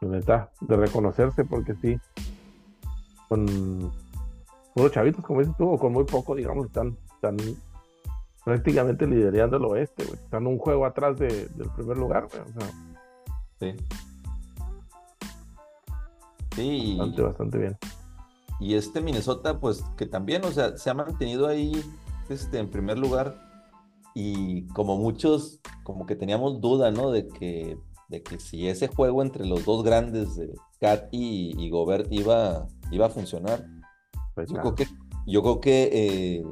de, 0.00 0.48
de 0.62 0.76
reconocerse, 0.76 1.44
porque 1.44 1.76
sí, 1.76 1.96
con 3.28 3.42
unos 4.74 4.90
chavitos, 4.90 5.24
como 5.24 5.38
dices 5.38 5.54
tú, 5.56 5.70
o 5.70 5.78
con 5.78 5.92
muy 5.92 6.04
poco, 6.04 6.34
digamos, 6.34 6.66
están, 6.66 6.98
están 7.14 7.36
prácticamente 8.44 9.06
liderando 9.06 9.56
el 9.56 9.64
oeste, 9.64 10.04
güey. 10.04 10.16
Están 10.16 10.46
un 10.46 10.58
juego 10.58 10.84
atrás 10.84 11.18
del 11.18 11.48
primer 11.76 11.96
lugar, 11.96 12.28
güey. 12.30 12.42
O 12.42 12.60
sea, 12.60 12.70
sí. 13.60 13.76
Sí. 16.54 16.96
Bastante, 16.98 17.22
bastante 17.22 17.58
bien. 17.58 17.78
Y 18.60 18.74
este 18.74 19.00
Minnesota, 19.00 19.58
pues 19.58 19.84
que 19.96 20.06
también, 20.06 20.44
o 20.44 20.52
sea, 20.52 20.76
se 20.76 20.90
ha 20.90 20.94
mantenido 20.94 21.48
ahí 21.48 21.72
este, 22.28 22.58
en 22.58 22.70
primer 22.70 22.98
lugar. 22.98 23.50
Y 24.14 24.66
como 24.68 24.98
muchos, 24.98 25.60
como 25.84 26.06
que 26.06 26.16
teníamos 26.16 26.60
duda, 26.60 26.90
¿no? 26.90 27.10
De 27.10 27.26
que, 27.28 27.78
de 28.08 28.22
que 28.22 28.38
si 28.38 28.68
ese 28.68 28.88
juego 28.88 29.22
entre 29.22 29.46
los 29.46 29.64
dos 29.64 29.82
grandes, 29.82 30.36
de 30.36 30.54
Kat 30.80 31.08
y, 31.12 31.70
Gobert, 31.70 32.12
iba, 32.12 32.66
iba 32.90 33.06
a 33.06 33.10
funcionar. 33.10 33.64
Pues 34.34 34.50
yo, 34.50 34.60
creo 34.60 34.74
que, 34.74 34.86
yo 35.26 35.42
creo 35.42 35.60
que 35.60 35.90
eh, 35.92 36.44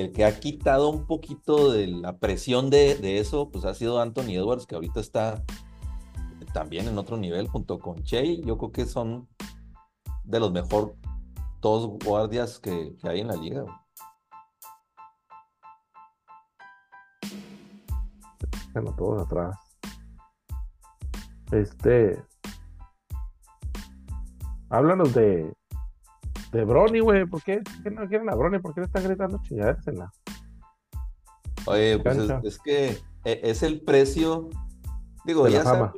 el 0.00 0.12
que 0.12 0.24
ha 0.24 0.40
quitado 0.40 0.88
un 0.90 1.06
poquito 1.06 1.70
de 1.70 1.86
la 1.86 2.18
presión 2.18 2.70
de, 2.70 3.18
eso, 3.18 3.50
pues 3.50 3.64
ha 3.64 3.74
sido 3.74 4.00
Anthony 4.00 4.34
Edwards, 4.34 4.66
que 4.66 4.74
ahorita 4.74 5.00
está 5.00 5.44
también 6.52 6.88
en 6.88 6.98
otro 6.98 7.16
nivel 7.16 7.48
junto 7.48 7.78
con 7.78 8.02
Che. 8.02 8.40
Yo 8.42 8.58
creo 8.58 8.72
que 8.72 8.86
son 8.86 9.28
de 10.24 10.40
los 10.40 10.52
mejor 10.52 10.96
dos 11.60 11.98
guardias 12.04 12.58
que, 12.58 12.96
hay 13.02 13.20
en 13.20 13.28
la 13.28 13.36
liga. 13.36 13.64
Bueno, 18.72 18.94
todos 18.96 19.22
atrás. 19.22 19.56
Este. 21.52 22.22
Háblanos 24.70 25.12
de, 25.14 25.52
de 26.52 26.64
Brony, 26.64 27.00
güey. 27.00 27.26
¿Por 27.26 27.42
qué? 27.42 27.62
¿Por 27.82 27.92
no 27.92 28.08
quieren 28.08 28.28
a 28.28 28.34
Brony? 28.34 28.58
¿Por 28.58 28.74
qué 28.74 28.80
le 28.80 28.86
están 28.86 29.04
gritando 29.04 29.40
chingaderas 29.42 29.86
en 29.86 29.98
la. 29.98 30.12
Oye, 31.66 31.98
pues 31.98 32.18
es, 32.42 32.58
que 32.58 32.98
e, 33.24 33.40
es 33.42 33.62
el 33.62 33.80
precio. 33.82 34.48
Digo, 35.24 35.46
ya 35.48 35.62
sabes 35.62 35.92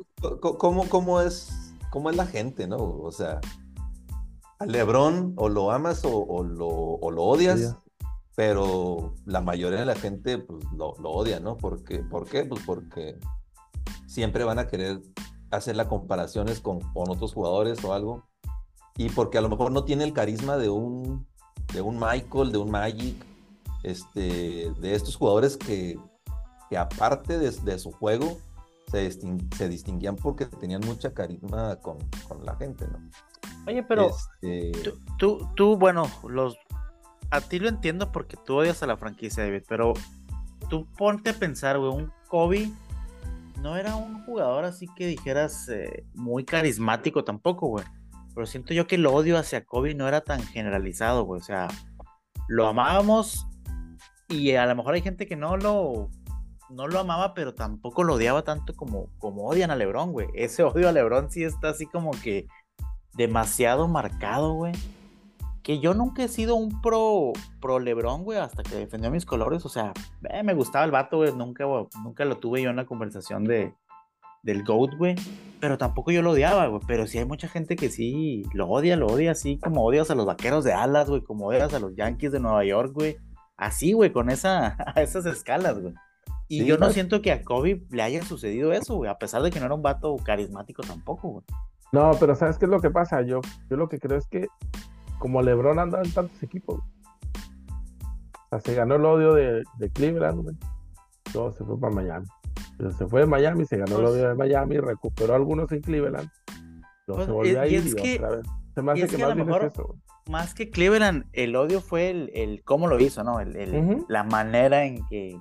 cómo, 0.59 0.87
cómo, 0.89 1.21
es, 1.21 1.73
cómo 1.89 2.09
es 2.09 2.15
la 2.15 2.25
gente, 2.25 2.67
¿no? 2.67 2.77
O 2.77 3.11
sea, 3.11 3.39
a 4.59 4.65
Lebron 4.65 5.33
o 5.37 5.49
lo 5.49 5.71
amas 5.71 6.03
o, 6.03 6.43
lo, 6.43 6.67
odias, 7.23 7.77
pero 8.35 9.15
la 9.25 9.39
mayoría 9.41 9.79
de 9.79 9.85
la 9.85 9.95
gente 9.95 10.39
pues, 10.39 10.65
lo, 10.75 10.89
odia, 10.89 11.39
¿no? 11.39 11.57
Porque, 11.57 11.99
¿Por 11.99 12.27
qué? 12.27 12.43
Pues 12.43 12.61
porque 12.65 13.17
siempre 14.05 14.43
van 14.43 14.59
a 14.59 14.67
querer 14.67 15.01
hacer 15.49 15.77
las 15.77 15.87
comparaciones 15.87 16.59
con, 16.59 16.81
con 16.93 17.09
otros 17.09 17.33
jugadores 17.33 17.83
o 17.85 17.93
algo 17.93 18.23
y 18.97 19.09
porque 19.09 19.37
a 19.37 19.41
lo 19.41 19.49
mejor 19.49 19.71
no 19.71 19.83
tiene 19.83 20.03
el 20.03 20.13
carisma 20.13 20.57
de 20.57 20.69
un, 20.69 21.25
de 21.73 21.81
un 21.81 21.99
Michael, 21.99 22.51
de 22.51 22.57
un 22.57 22.71
Magic, 22.71 23.15
este, 23.83 24.71
de 24.79 24.95
estos 24.95 25.15
jugadores 25.15 25.57
que, 25.57 25.97
que 26.69 26.77
aparte 26.77 27.37
de, 27.37 27.79
su 27.79 27.91
juego 27.91 28.37
se, 28.91 29.11
se, 29.11 29.69
distinguían 29.69 30.15
porque 30.15 30.45
tenían 30.45 30.81
mucha 30.85 31.13
carisma 31.13 31.75
con, 31.77 31.97
con 32.27 32.45
la 32.45 32.55
gente, 32.55 32.85
¿no? 32.87 32.99
Oye, 33.67 33.83
pero 33.83 34.11
este 34.41 34.71
tú, 35.17 35.49
tú, 35.55 35.77
bueno, 35.77 36.09
los, 36.27 36.57
a 37.31 37.41
ti 37.41 37.59
lo 37.59 37.69
entiendo 37.69 38.11
porque 38.11 38.37
tú 38.37 38.55
odias 38.55 38.83
a 38.83 38.87
la 38.87 38.97
franquicia, 38.97 39.43
David, 39.43 39.63
pero 39.67 39.93
tú 40.69 40.85
ponte 40.97 41.31
a 41.31 41.33
pensar, 41.33 41.79
güey, 41.79 41.91
un 41.91 42.11
Kobe 42.27 42.71
no 43.61 43.77
era 43.77 43.95
un 43.95 44.23
jugador 44.25 44.65
así 44.65 44.87
que 44.95 45.07
dijeras 45.07 45.69
eh, 45.69 46.05
muy 46.13 46.43
carismático 46.43 47.23
tampoco, 47.23 47.67
güey. 47.67 47.85
Pero 48.33 48.45
siento 48.47 48.73
yo 48.73 48.87
que 48.87 48.95
el 48.95 49.05
odio 49.05 49.37
hacia 49.37 49.65
Kobe 49.65 49.93
no 49.93 50.07
era 50.07 50.21
tan 50.21 50.41
generalizado, 50.41 51.23
güey. 51.23 51.39
O 51.39 51.43
sea, 51.43 51.67
lo 52.47 52.67
amábamos 52.67 53.47
y 54.27 54.53
a 54.55 54.65
lo 54.65 54.75
mejor 54.75 54.95
hay 54.95 55.01
gente 55.01 55.27
que 55.27 55.35
no 55.35 55.57
lo, 55.57 56.09
no 56.69 56.87
lo 56.87 56.99
amaba, 56.99 57.33
pero 57.33 57.53
tampoco 57.53 58.03
lo 58.03 58.15
odiaba 58.15 58.43
tanto 58.43 58.73
como, 58.75 59.09
como 59.19 59.45
odian 59.45 59.71
a 59.71 59.75
Lebron, 59.75 60.11
güey. 60.11 60.27
Ese 60.33 60.63
odio 60.63 60.89
a 60.89 60.91
Lebron 60.91 61.31
sí 61.31 61.43
está 61.43 61.69
así 61.69 61.85
como 61.85 62.11
que 62.11 62.47
demasiado 63.13 63.87
marcado, 63.87 64.53
güey. 64.53 64.73
que 65.61 65.79
yo 65.79 65.93
nunca 65.93 66.23
he 66.23 66.27
sido 66.27 66.55
un 66.55 66.81
pro, 66.81 67.31
pro 67.61 67.79
Lebron, 67.79 68.23
güey, 68.23 68.39
hasta 68.39 68.63
que 68.63 68.75
defendió 68.75 69.11
mis 69.11 69.25
colores. 69.25 69.65
O 69.65 69.69
sea, 69.69 69.93
eh, 70.29 70.43
me 70.43 70.53
gustaba 70.53 70.83
el 70.85 70.91
vato, 70.91 71.17
güey. 71.17 71.33
Nunca, 71.33 71.65
nunca 72.03 72.25
lo 72.25 72.37
tuve 72.37 72.61
yo 72.61 72.71
en 72.71 72.75
la 72.75 72.85
conversación 72.85 73.43
de, 73.43 73.73
del 74.43 74.63
GOAT, 74.63 74.95
güey. 74.97 75.15
Pero 75.59 75.77
tampoco 75.77 76.11
yo 76.11 76.21
lo 76.21 76.31
odiaba, 76.31 76.67
güey. 76.67 76.81
Pero 76.85 77.07
sí 77.07 77.17
hay 77.17 77.25
mucha 77.25 77.47
gente 77.47 77.75
que 77.75 77.89
sí 77.89 78.43
lo 78.53 78.67
odia, 78.69 78.97
lo 78.97 79.07
odia 79.07 79.31
así 79.31 79.57
como 79.57 79.83
odias 79.83 80.11
a 80.11 80.15
los 80.15 80.25
vaqueros 80.25 80.63
de 80.63 80.73
alas, 80.73 81.09
güey. 81.09 81.23
Como 81.23 81.47
odias 81.47 81.73
a 81.73 81.79
los 81.79 81.95
Yankees 81.95 82.31
de 82.31 82.39
Nueva 82.39 82.63
York, 82.65 82.91
güey. 82.93 83.17
Así, 83.57 83.93
güey, 83.93 84.11
con 84.11 84.29
esa, 84.29 84.75
a 84.95 85.01
esas 85.01 85.25
escalas, 85.25 85.79
güey. 85.79 85.93
Y 86.49 86.65
yo 86.65 86.77
no 86.77 86.91
siento 86.91 87.21
que 87.21 87.31
a 87.31 87.41
Kobe 87.41 87.83
le 87.89 88.03
haya 88.03 88.23
sucedido 88.23 88.73
eso, 88.73 88.95
güey. 88.95 89.09
A 89.09 89.17
pesar 89.17 89.41
de 89.41 89.49
que 89.49 89.59
no 89.59 89.65
era 89.65 89.73
un 89.73 89.81
vato 89.81 90.15
carismático 90.17 90.83
tampoco, 90.83 91.29
güey. 91.29 91.45
No, 91.91 92.11
pero 92.19 92.35
¿sabes 92.35 92.57
qué 92.57 92.65
es 92.65 92.71
lo 92.71 92.81
que 92.81 92.89
pasa? 92.89 93.21
Yo, 93.21 93.39
yo 93.69 93.77
lo 93.77 93.87
que 93.87 93.99
creo 93.99 94.17
es 94.17 94.27
que 94.27 94.47
como 95.19 95.41
LeBron 95.41 95.79
anda 95.79 96.01
en 96.01 96.11
tantos 96.11 96.41
equipos. 96.43 96.79
O 96.79 98.47
sea, 98.49 98.59
se 98.59 98.75
ganó 98.75 98.95
el 98.95 99.05
odio 99.05 99.33
de, 99.33 99.63
Cleveland, 99.93 100.43
güey. 100.43 100.55
Luego 101.33 101.53
se 101.53 101.63
fue 101.63 101.79
para 101.79 101.93
Miami. 101.93 102.27
Se 102.97 103.07
fue 103.07 103.21
de 103.21 103.27
Miami, 103.27 103.65
se 103.65 103.77
ganó 103.77 103.97
el 103.97 104.01
pues 104.01 104.13
odio 104.13 104.29
de 104.29 104.35
Miami, 104.35 104.77
recuperó 104.77 105.35
algunos 105.35 105.71
en 105.71 105.81
Cleveland. 105.81 106.29
Luego 107.07 107.17
pues, 107.17 107.25
se 107.25 107.31
volvió 107.31 107.61
a 107.61 107.67
ir 107.67 107.83
y, 107.85 108.15
otra 108.15 108.29
vez. 108.37 108.45
Se 108.73 108.81
me 108.81 108.91
hace 108.93 109.07
que, 109.07 109.17
más 109.17 109.35
bien 109.35 109.49
es 109.49 109.63
eso. 109.63 109.95
Más 110.29 110.53
que 110.53 110.69
Cleveland, 110.69 111.25
el 111.33 111.55
odio 111.55 111.81
fue 111.81 112.09
el, 112.09 112.31
el 112.33 112.63
cómo 112.63 112.87
lo 112.87 112.99
hizo, 112.99 113.23
¿no? 113.23 113.39
El, 113.39 114.05
La 114.07 114.23
manera 114.23 114.85
en 114.85 115.05
que, 115.07 115.39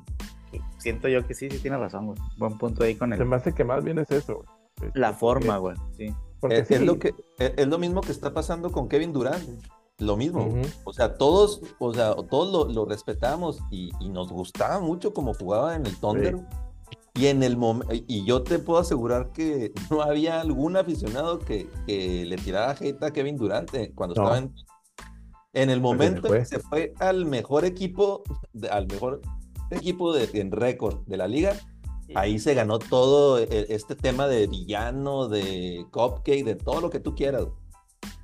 siento 0.79 1.09
yo 1.09 1.27
que 1.27 1.35
sí, 1.35 1.49
sí 1.51 1.59
tiene 1.59 1.79
razón, 1.79 2.07
güey. 2.07 2.19
Buen 2.37 2.59
punto 2.59 2.85
ahí 2.85 2.95
con 2.95 3.13
él. 3.13 3.19
Se 3.19 3.25
me 3.25 3.37
hace 3.37 3.55
que 3.55 3.65
más 3.65 3.83
bien 3.83 3.99
es 3.99 4.11
eso, 4.11 4.43
güey. 4.79 4.91
La 4.95 5.13
forma, 5.13 5.59
güey, 5.59 5.77
sí. 5.97 6.13
Es, 6.51 6.81
lo 6.81 6.99
que, 6.99 7.15
es, 7.39 7.69
lo 7.69 7.79
mismo 7.79 8.01
que 8.01 8.11
está 8.11 8.35
pasando 8.35 8.73
con 8.73 8.89
Kevin 8.89 9.13
Durant. 9.13 9.45
Lo 9.99 10.17
mismo. 10.17 10.49
O 10.83 10.93
sea, 10.93 11.17
todos, 11.17 11.63
o 11.79 11.95
sea, 11.95 12.15
todos 12.15 12.75
lo, 12.75 12.85
respetamos 12.85 13.61
y, 13.71 13.93
nos 14.09 14.33
gustaba 14.33 14.81
mucho 14.81 15.15
como 15.15 15.35
jugaba 15.35 15.77
en 15.77 15.87
el 15.87 15.97
Thunder. 15.97 16.37
Y 17.15 17.27
en 17.27 17.43
el 17.43 17.59
y 18.07 18.25
yo 18.25 18.43
te 18.43 18.59
puedo 18.59 18.81
asegurar 18.81 19.33
que 19.33 19.73
no 19.91 20.03
había 20.03 20.41
algún 20.41 20.77
aficionado 20.77 21.39
que, 21.39 21.69
le 21.87 22.37
tirara 22.37 22.73
hate 22.73 23.03
a 23.03 23.11
Kevin 23.11 23.37
Durant 23.37 23.71
cuando 23.95 24.15
estaba 24.15 24.39
en, 24.39 24.55
en 25.53 25.71
el 25.71 25.81
momento 25.81 26.29
en 26.29 26.41
que 26.41 26.47
se 26.47 26.59
fue 26.59 26.95
al 26.99 27.27
mejor 27.27 27.65
equipo, 27.65 28.23
al 28.71 28.87
mejor 28.87 29.21
equipo 29.71 30.15
de, 30.15 30.29
en 30.41 30.51
récord 30.51 31.05
de 31.07 31.17
la 31.17 31.29
liga, 31.29 31.55
Ahí 32.15 32.39
se 32.39 32.55
ganó 32.55 32.79
todo 32.79 33.39
e, 33.39 33.67
este 33.71 33.95
tema 33.95 34.27
de 34.27 34.47
villano, 34.47 35.29
de 35.29 35.87
cupcake, 35.91 36.45
de 36.45 36.57
todo 36.57 36.81
lo 36.81 36.91
que 36.91 37.01
tú 37.01 37.15
quieras. 37.15 37.47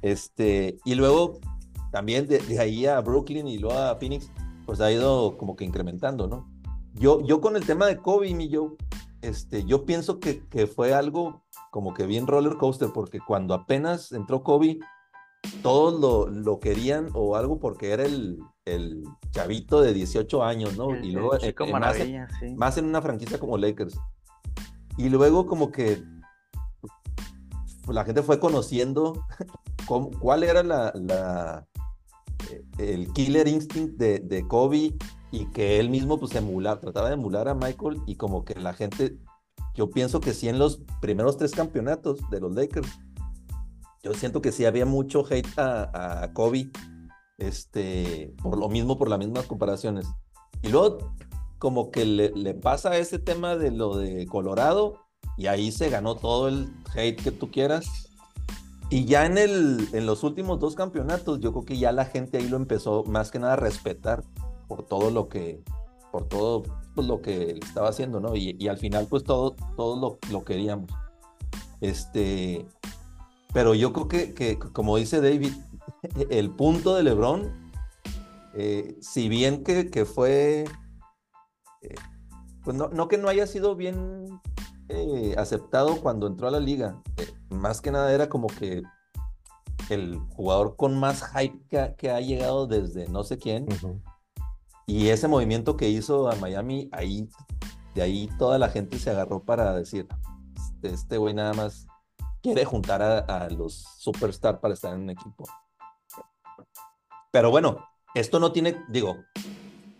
Este, 0.03 0.79
y 0.85 0.95
luego 0.95 1.39
también 1.91 2.27
de, 2.27 2.59
ahí 2.59 2.87
a 2.87 3.01
Brooklyn 3.01 3.47
y 3.49 3.59
luego 3.59 3.79
a 3.79 3.97
Phoenix, 3.97 4.31
pues 4.67 4.81
ha 4.81 4.93
ido 4.93 5.37
como 5.39 5.57
que 5.57 5.65
incrementando, 5.65 6.27
¿no? 6.27 6.49
Yo, 6.99 7.25
yo 7.25 7.41
con 7.41 7.57
el 7.57 7.65
tema 7.65 7.87
de 7.87 7.97
Kobe, 7.97 8.35
mi 8.35 8.49
yo, 8.49 8.77
este, 9.23 9.65
yo 9.65 9.85
pienso 9.85 10.19
que, 10.19 10.47
que 10.49 10.67
fue 10.67 10.95
algo 10.95 11.45
como 11.71 11.95
que 11.95 12.07
bien 12.07 12.27
roller 12.27 12.57
coaster, 12.57 12.91
porque 12.93 13.21
cuando 13.21 13.55
apenas 13.55 14.13
entró 14.13 14.43
Kobe, 14.43 14.79
todos 15.63 16.01
lo, 16.01 16.29
lo, 16.29 16.59
querían 16.59 17.11
o 17.15 17.37
algo 17.37 17.59
porque 17.59 17.93
era 17.93 18.05
el, 18.05 18.39
el 18.65 19.05
chavito 19.31 19.81
de 19.81 19.93
18 19.95 20.43
años, 20.43 20.77
¿no? 20.77 20.97
y 20.97 21.13
luego 21.13 21.37
eh, 21.37 21.55
eh, 21.59 21.73
más, 22.57 22.79
en, 22.79 22.85
una 22.85 23.03
franquicia 23.03 23.39
como 23.39 23.57
Lakers. 23.57 23.99
Y 24.97 25.09
luego 25.09 25.47
como 25.47 25.71
que 25.71 26.03
la 27.87 28.05
gente 28.05 28.23
fue 28.23 28.41
conociendo 28.41 29.25
cuál 30.21 30.43
era 30.43 30.63
la, 30.63 30.93
la, 30.95 31.67
eh, 32.51 32.65
el 32.79 33.13
killer 33.13 33.47
instinct 33.47 33.97
de, 33.97 34.19
de, 34.19 34.47
Kobe 34.47 34.95
y 35.31 35.47
que 35.47 35.79
él 35.79 35.91
mismo 35.91 36.19
pues 36.19 36.35
emular, 36.35 36.81
trataba 36.81 37.09
de 37.09 37.15
emular 37.15 37.49
a 37.49 37.55
Michael 37.55 38.01
y 38.07 38.17
como 38.17 38.45
que 38.45 38.55
la 38.55 38.73
gente, 38.73 39.19
yo 39.75 39.91
pienso 39.91 40.21
que 40.21 40.33
sí 40.33 40.49
en 40.49 40.59
los 40.59 40.81
primeros 41.01 41.37
tres 41.37 41.53
campeonatos 41.53 42.19
de 42.31 42.41
los 42.41 42.55
Lakers, 42.55 42.89
yo 44.03 44.15
siento 44.15 44.41
que 44.41 44.53
sí 44.53 44.65
había 44.65 44.87
mucho 44.87 45.25
hate 45.29 45.59
a, 45.59 46.23
a 46.23 46.33
Kobe 46.33 46.71
este, 47.39 48.35
por 48.43 48.59
lo 48.59 48.69
mismo, 48.69 48.99
por 48.99 49.09
las 49.09 49.19
mismas 49.19 49.47
comparaciones. 49.47 50.07
Y 50.63 50.69
luego, 50.69 51.15
como 51.59 51.91
que 51.91 52.05
le, 52.05 52.55
pasa 52.55 52.99
ese 52.99 53.19
tema 53.19 53.57
de 53.57 53.71
lo 53.71 53.97
de 53.97 54.27
Colorado, 54.27 55.01
y 55.37 55.47
ahí 55.47 55.71
se 55.71 55.89
ganó 55.89 56.17
todo 56.17 56.49
el 56.49 56.69
hate 56.95 57.23
que 57.23 57.31
tú 57.31 57.51
quieras. 57.51 58.11
Y 58.91 59.05
ya 59.05 59.27
en, 59.27 59.39
el, 59.39 59.89
en 59.93 60.07
los 60.07 60.25
últimos 60.25 60.59
dos 60.59 60.75
campeonatos, 60.75 61.41
yo 61.41 61.53
creo 61.53 61.65
que 61.65 61.79
ya 61.79 61.93
la 61.93 62.07
gente 62.07 62.39
ahí 62.39 62.49
lo 62.49 62.57
empezó 62.57 63.05
más 63.05 63.31
que 63.31 63.39
nada 63.39 63.53
a 63.53 63.57
respetar 63.57 64.25
por 64.69 64.85
todo 64.85 65.11
lo 65.11 65.29
que, 65.29 65.63
por 66.13 66.29
todo 66.29 66.63
pues, 66.95 67.07
lo 67.07 67.21
que 67.21 67.59
estaba 67.63 67.89
haciendo, 67.89 68.21
¿no? 68.21 68.37
Y, 68.37 68.69
al 68.69 68.79
final, 68.79 69.07
pues 69.09 69.25
todo, 69.25 69.57
todo 69.77 69.99
lo, 69.99 70.19
lo 70.31 70.45
queríamos. 70.45 70.91
Este, 71.81 72.67
pero 73.53 73.75
yo 73.75 73.93
creo 73.93 74.09
que, 74.09 74.35
que, 74.35 74.59
como 74.59 74.97
dice 74.97 75.21
David, 75.21 75.53
el 76.31 76.51
punto 76.51 76.95
de 76.95 77.03
Lebron, 77.03 77.53
eh, 78.55 78.97
si 79.01 79.29
bien 79.29 79.65
que, 79.65 79.91
que 79.91 80.05
fue, 80.05 80.65
eh, 81.83 81.95
pues 82.63 82.77
no, 82.77 82.89
no, 82.89 83.09
que 83.09 83.19
no 83.19 83.29
haya 83.29 83.47
sido 83.47 83.75
bien 83.75 84.41
eh, 84.89 85.35
aceptado 85.39 86.01
cuando 86.01 86.27
entró 86.27 86.49
a 86.49 86.51
la 86.51 86.61
liga, 86.61 87.01
más 87.51 87.81
que 87.81 87.91
nada 87.91 88.13
era 88.13 88.29
como 88.29 88.49
que 88.49 88.83
el 89.91 90.19
jugador 90.35 90.77
con 90.77 90.99
más 90.99 91.23
hype 91.33 91.95
que 91.97 92.11
ha, 92.11 92.21
llegado 92.21 92.67
desde 92.67 93.09
no 93.09 93.25
sé 93.25 93.39
quién. 93.39 93.67
Y 94.89 95.11
ese 95.11 95.29
movimiento 95.29 95.77
que 95.77 95.89
hizo 95.89 96.29
a 96.29 96.35
Miami, 96.37 96.89
ahí, 96.93 97.29
de 97.95 98.03
ahí 98.03 98.29
toda 98.39 98.59
la 98.59 98.71
gente 98.71 98.99
se 98.99 99.11
agarró 99.11 99.45
para 99.45 99.75
decir, 99.75 100.09
este 100.83 101.19
güey 101.19 101.35
nada 101.35 101.53
más 101.53 101.87
quiere 102.43 102.65
juntar 102.65 103.03
a, 103.03 103.19
a 103.19 103.51
los 103.51 103.85
superstars 103.99 104.59
para 104.59 104.75
estar 104.75 104.95
en 104.95 105.03
un 105.03 105.11
equipo. 105.11 105.45
Pero 107.31 107.51
bueno, 107.51 107.87
esto 108.15 108.41
no 108.41 108.51
tiene, 108.51 108.83
digo, 108.89 109.15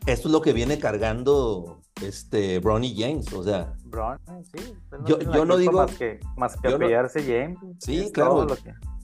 esto 0.07 0.29
es 0.29 0.33
lo 0.33 0.41
que 0.41 0.55
viene 0.55 0.79
cargando 0.79 1.83
este 2.03 2.59
Bronny 2.61 2.95
James, 2.99 3.31
o 3.33 3.45
sea. 3.45 3.77
Bronny, 3.85 4.19
sí. 4.45 4.75
Pues 4.89 5.03
yo, 5.05 5.45
no 5.45 5.59
digo. 5.59 5.73
Más 5.73 5.95
que, 5.97 6.19
más 6.37 6.57
que 6.57 6.71
James. 6.71 7.59
Sí, 7.79 8.11
claro. 8.13 8.47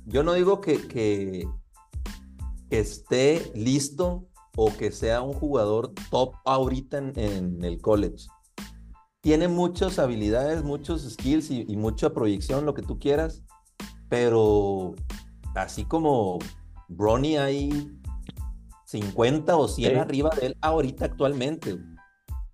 Yo 0.06 0.22
no 0.22 0.32
digo 0.32 0.60
que, 0.60 0.88
que, 0.88 1.46
esté 2.70 3.52
listo 3.54 4.26
o 4.56 4.72
que 4.76 4.92
sea 4.92 5.22
un 5.22 5.32
jugador 5.32 5.92
top 6.10 6.34
ahorita 6.44 6.98
en, 6.98 7.64
el 7.64 7.80
college. 7.80 8.26
Tiene 9.20 9.48
muchas 9.48 9.98
habilidades, 9.98 10.62
muchos 10.62 11.02
skills 11.02 11.50
y, 11.50 11.64
y 11.68 11.76
mucha 11.76 12.10
proyección, 12.10 12.66
lo 12.66 12.74
que 12.74 12.82
tú 12.82 12.98
quieras, 12.98 13.42
pero 14.08 14.94
así 15.54 15.84
como 15.84 16.38
Bronny 16.88 17.36
hay 17.36 17.90
50 18.86 19.56
o 19.56 19.66
100 19.66 19.98
arriba 19.98 20.30
de 20.38 20.46
él 20.48 20.56
ahorita 20.60 21.06
actualmente. 21.06 21.78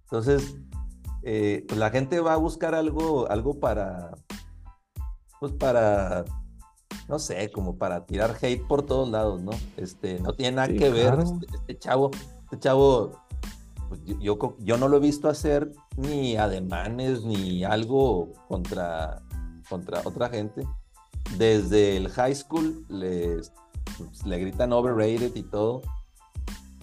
Entonces, 0.04 0.56
eh, 1.22 1.64
pues 1.68 1.78
la 1.78 1.90
gente 1.90 2.20
va 2.20 2.34
a 2.34 2.38
buscar 2.38 2.74
algo, 2.74 3.30
algo 3.30 3.60
para, 3.60 4.12
pues 5.38 5.52
para, 5.52 6.24
no 7.10 7.18
sé, 7.18 7.50
como 7.50 7.76
para 7.76 8.06
tirar 8.06 8.36
hate 8.40 8.64
por 8.66 8.86
todos 8.86 9.10
lados, 9.10 9.42
¿no? 9.42 9.50
Este, 9.76 10.20
no 10.20 10.32
tiene 10.32 10.56
nada 10.56 10.68
que 10.68 10.90
ver 10.90 11.18
este, 11.18 11.46
este, 11.52 11.78
chavo, 11.78 12.12
este 12.44 12.58
chavo, 12.60 13.10
pues 13.88 14.00
yo, 14.20 14.38
yo, 14.60 14.78
no 14.78 14.86
lo 14.86 14.98
he 14.98 15.00
visto 15.00 15.28
hacer 15.28 15.72
ni 15.96 16.36
ademanes 16.36 17.24
ni 17.24 17.64
algo 17.64 18.32
contra, 18.46 19.20
contra 19.68 20.02
otra 20.04 20.28
gente. 20.28 20.62
Desde 21.36 21.96
el 21.96 22.08
high 22.10 22.34
school 22.34 22.86
les, 22.88 23.52
pues, 23.98 24.24
le 24.24 24.38
gritan 24.38 24.72
overrated 24.72 25.34
y 25.34 25.42
todo. 25.42 25.82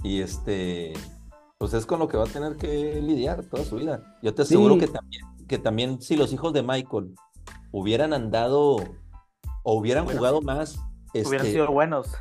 Y 0.03 0.19
este, 0.19 0.91
pues 1.57 1.73
es 1.73 1.85
con 1.85 1.99
lo 1.99 2.09
que 2.09 2.17
va 2.17 2.25
a 2.25 2.27
tener 2.27 2.57
que 2.57 3.01
lidiar 3.01 3.45
toda 3.45 3.63
su 3.63 3.77
vida. 3.77 4.17
Yo 4.21 4.33
te 4.35 4.41
aseguro 4.41 4.77
que, 4.77 4.87
también, 4.87 5.23
que 5.47 5.57
también 5.57 6.01
si 6.01 6.17
los 6.17 6.33
hijos 6.33 6.51
de 6.51 6.63
Michael 6.63 7.15
hubieran 7.71 8.11
andado 8.11 8.77
o 9.69 9.73
hubieran 9.73 10.05
jugado 10.05 10.41
más. 10.41 10.79
hubieran 11.13 11.45
este, 11.45 11.51
sido 11.51 11.71
buenos. 11.71 12.15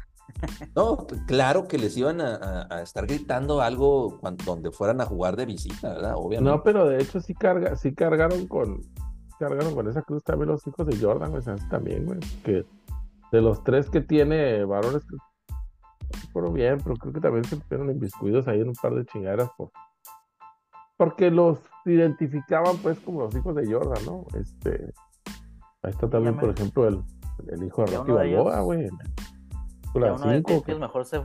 No, 0.74 1.06
claro 1.28 1.68
que 1.68 1.78
les 1.78 1.96
iban 1.96 2.20
a, 2.20 2.82
estar 2.82 3.06
gritando 3.06 3.60
algo 3.60 4.18
cuando, 4.18 4.44
donde 4.44 4.72
fueran 4.72 5.00
a 5.00 5.06
jugar 5.06 5.36
de 5.36 5.46
visita, 5.46 5.94
¿verdad? 5.94 6.14
Obviamente. 6.16 6.50
No, 6.50 6.62
pero 6.64 6.88
de 6.88 7.00
hecho 7.00 7.20
sí, 7.20 7.34
carga, 7.34 7.76
sí 7.76 7.94
cargaron 7.94 8.48
con 8.48 8.80
cargaron 9.38 9.74
con 9.76 9.88
esa 9.88 10.02
cruz 10.02 10.24
también 10.24 10.48
los 10.48 10.66
hijos 10.66 10.86
de 10.86 10.96
Jordan, 10.98 11.30
güey, 11.30 11.42
también, 11.70 12.04
güey, 12.04 12.18
que 12.42 12.64
de 13.30 13.40
los 13.40 13.62
tres 13.62 13.88
que 13.90 14.00
tiene 14.00 14.64
varones, 14.64 15.04
pero 16.34 16.50
bien, 16.50 16.80
pero 16.82 16.96
creo 16.96 17.12
que 17.12 17.20
también 17.20 17.44
se 17.44 17.56
fueron 17.56 17.90
inviscuidos 17.90 18.48
ahí 18.48 18.60
en 18.60 18.68
un 18.68 18.74
par 18.74 18.94
de 18.94 19.06
chingaderas 19.06 19.50
por, 19.56 19.70
porque 20.96 21.30
los 21.30 21.60
identificaban 21.84 22.76
pues 22.78 22.98
como 22.98 23.20
los 23.20 23.36
hijos 23.36 23.54
de 23.54 23.72
Jordan, 23.72 24.04
¿no? 24.04 24.24
Este, 24.34 24.92
ahí 25.82 25.92
está 25.92 26.10
también, 26.10 26.36
por 26.38 26.50
ejemplo, 26.50 26.88
el, 26.88 27.02
el 27.50 27.62
hijo 27.64 27.84
de 27.84 27.96
Rocky 27.96 28.12
Balboa, 28.12 28.60
güey. 28.60 28.88
uno 29.94 30.28
de. 30.30 30.42
Pipios 30.42 30.78
mejor 30.80 31.04
se, 31.04 31.20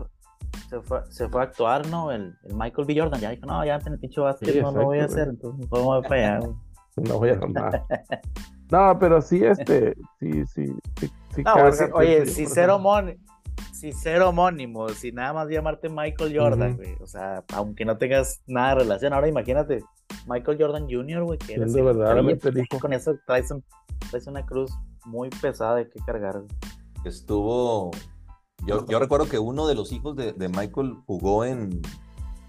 se, 0.69 0.81
fue, 0.81 1.01
se 1.09 1.27
fue 1.29 1.41
a 1.41 1.43
actuar, 1.45 1.87
¿no? 1.87 2.11
El, 2.11 2.35
el 2.43 2.55
Michael 2.55 2.87
B. 2.87 2.95
Jordan 2.99 3.19
ya 3.19 3.29
dijo, 3.31 3.45
no, 3.45 3.63
ya 3.65 3.75
en 3.75 3.93
el 3.93 3.99
pinche 3.99 4.21
básquet 4.21 4.49
Sí, 4.53 4.61
no 4.61 4.71
lo 4.71 4.85
voy 4.85 4.99
a 4.99 5.01
exacto, 5.03 5.21
hacer, 5.21 5.29
entonces 5.33 5.71
me 5.71 5.79
voy 5.79 6.01
para 6.03 6.15
allá. 6.37 6.47
No 6.97 7.19
voy 7.19 7.29
a 7.29 7.35
nada. 7.35 7.85
No, 8.71 8.97
pero 8.99 9.21
sí, 9.21 9.43
este, 9.43 9.95
sí, 10.19 10.45
sí, 10.45 10.65
sí, 10.99 11.11
sí 11.35 11.43
No, 11.43 11.53
güey, 11.55 11.71
carga, 11.71 11.71
si- 11.87 11.91
oye, 11.93 12.25
si 12.25 12.43
ejemplo. 12.43 12.75
homón- 12.77 13.17
si 13.73 13.91
ser 13.91 14.21
homónimo, 14.21 14.87
si 14.89 15.11
nada 15.11 15.33
más 15.33 15.49
llamarte 15.49 15.89
Michael 15.89 16.37
Jordan, 16.37 16.77
güey, 16.77 16.95
o 17.01 17.07
sea, 17.07 17.43
aunque 17.53 17.83
no 17.83 17.97
tengas 17.97 18.41
nada 18.47 18.69
de 18.75 18.75
relación, 18.83 19.11
ahora 19.11 19.27
imagínate, 19.27 19.83
Michael 20.27 20.57
Jordan 20.61 20.87
Jr., 20.89 21.23
güey, 21.23 21.37
que 21.39 21.55
eres 21.55 21.73
verdaderamente 21.73 22.47
el 22.49 22.59
hijo. 22.59 22.79
con 22.79 22.93
eso 22.93 23.15
traes, 23.25 23.49
un- 23.51 23.63
traes 24.09 24.27
una 24.27 24.45
cruz 24.45 24.71
muy 25.05 25.29
pesada 25.29 25.75
de 25.75 25.89
que 25.89 25.99
cargar. 25.99 26.43
Estuvo. 27.05 27.91
Yo, 28.65 28.85
yo 28.85 28.99
recuerdo 28.99 29.27
que 29.27 29.39
uno 29.39 29.67
de 29.67 29.75
los 29.75 29.91
hijos 29.91 30.15
de, 30.15 30.33
de 30.33 30.49
Michael 30.49 30.97
jugó 31.07 31.45
en, 31.45 31.81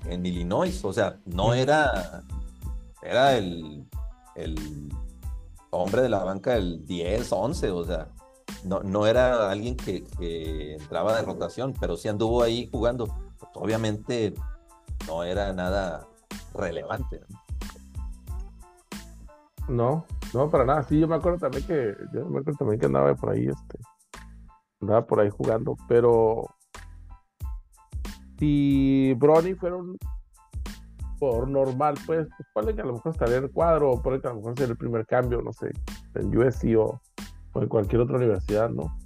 en 0.07 0.27
Illinois. 0.27 0.85
O 0.85 0.93
sea, 0.93 1.19
no 1.25 1.55
era. 1.55 2.23
Era 3.03 3.37
el, 3.37 3.87
el 4.37 4.91
hombre 5.71 6.03
de 6.03 6.09
la 6.09 6.23
banca 6.23 6.55
del 6.55 6.85
10, 6.87 7.33
11. 7.33 7.71
O 7.71 7.85
sea, 7.85 8.09
no, 8.65 8.81
no 8.81 9.07
era 9.07 9.51
alguien 9.51 9.77
que, 9.77 10.05
que 10.19 10.75
entraba 10.75 11.17
de 11.17 11.23
rotación, 11.23 11.75
pero 11.81 11.97
sí 11.97 12.09
anduvo 12.09 12.43
ahí 12.43 12.69
jugando. 12.71 13.09
Obviamente 13.55 14.35
no 15.07 15.25
era 15.25 15.53
nada 15.53 16.07
relevante. 16.55 17.21
¿no? 17.29 17.42
No, 19.69 20.05
no, 20.35 20.51
para 20.51 20.65
nada. 20.65 20.83
Sí, 20.83 20.99
yo 20.99 21.09
me 21.09 21.15
acuerdo 21.17 21.39
también 21.39 21.67
que, 21.67 21.95
yo 22.13 22.27
me 22.29 22.41
acuerdo 22.41 22.59
también 22.59 22.81
que 22.81 22.87
andaba 22.87 23.15
por 23.15 23.31
ahí, 23.31 23.47
este, 23.47 23.79
andaba 24.81 25.07
por 25.07 25.21
ahí 25.21 25.31
jugando, 25.31 25.77
pero 25.89 26.45
si 28.39 29.15
Bronny 29.19 29.55
fuera 29.55 29.77
un 29.77 29.97
por 31.19 31.47
normal, 31.47 31.95
pues, 32.05 32.27
pues 32.37 32.49
ponle 32.53 32.75
que 32.75 32.81
a 32.81 32.85
lo 32.85 32.95
mejor 32.95 33.13
estaría 33.13 33.37
en 33.37 33.45
el 33.45 33.53
cuadro, 33.53 33.93
o 33.93 34.03
ponle 34.03 34.21
que 34.21 34.27
a 34.27 34.31
lo 34.31 34.39
mejor 34.39 34.59
sería 34.59 34.73
el 34.73 34.77
primer 34.77 35.07
cambio, 35.07 35.41
no 35.41 35.53
sé, 35.53 35.71
en 36.17 36.37
USC 36.37 36.77
o, 36.77 37.01
en 37.55 37.69
cualquier 37.69 38.01
otra 38.03 38.17
universidad, 38.17 38.69
¿no? 38.71 38.99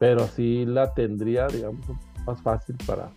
Pero 0.00 0.26
sí 0.26 0.66
la 0.66 0.92
tendría, 0.92 1.46
digamos, 1.46 1.86
más 2.26 2.42
fácil 2.42 2.76
para 2.84 3.10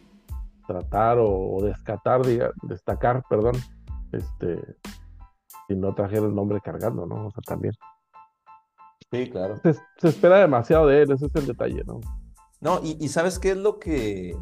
tratar 0.67 1.17
o, 1.17 1.55
o 1.55 1.63
descatar, 1.63 2.21
diga- 2.21 2.53
destacar, 2.61 3.23
perdón, 3.27 3.55
este, 4.11 4.61
si 5.67 5.75
no 5.75 5.93
trajera 5.93 6.25
el 6.25 6.35
nombre 6.35 6.59
cargando, 6.61 7.05
¿no? 7.05 7.27
O 7.27 7.31
sea, 7.31 7.41
también. 7.45 7.73
Sí, 9.11 9.29
claro. 9.29 9.59
Se, 9.63 9.73
se 9.73 10.07
espera 10.09 10.39
demasiado 10.39 10.87
de 10.87 11.03
él, 11.03 11.11
ese 11.11 11.25
es 11.27 11.35
el 11.35 11.47
detalle, 11.47 11.83
¿no? 11.85 11.99
No, 12.61 12.79
y, 12.83 12.97
y 12.99 13.07
¿sabes 13.09 13.39
qué 13.39 13.51
es 13.51 13.57
lo 13.57 13.79
que...? 13.79 14.35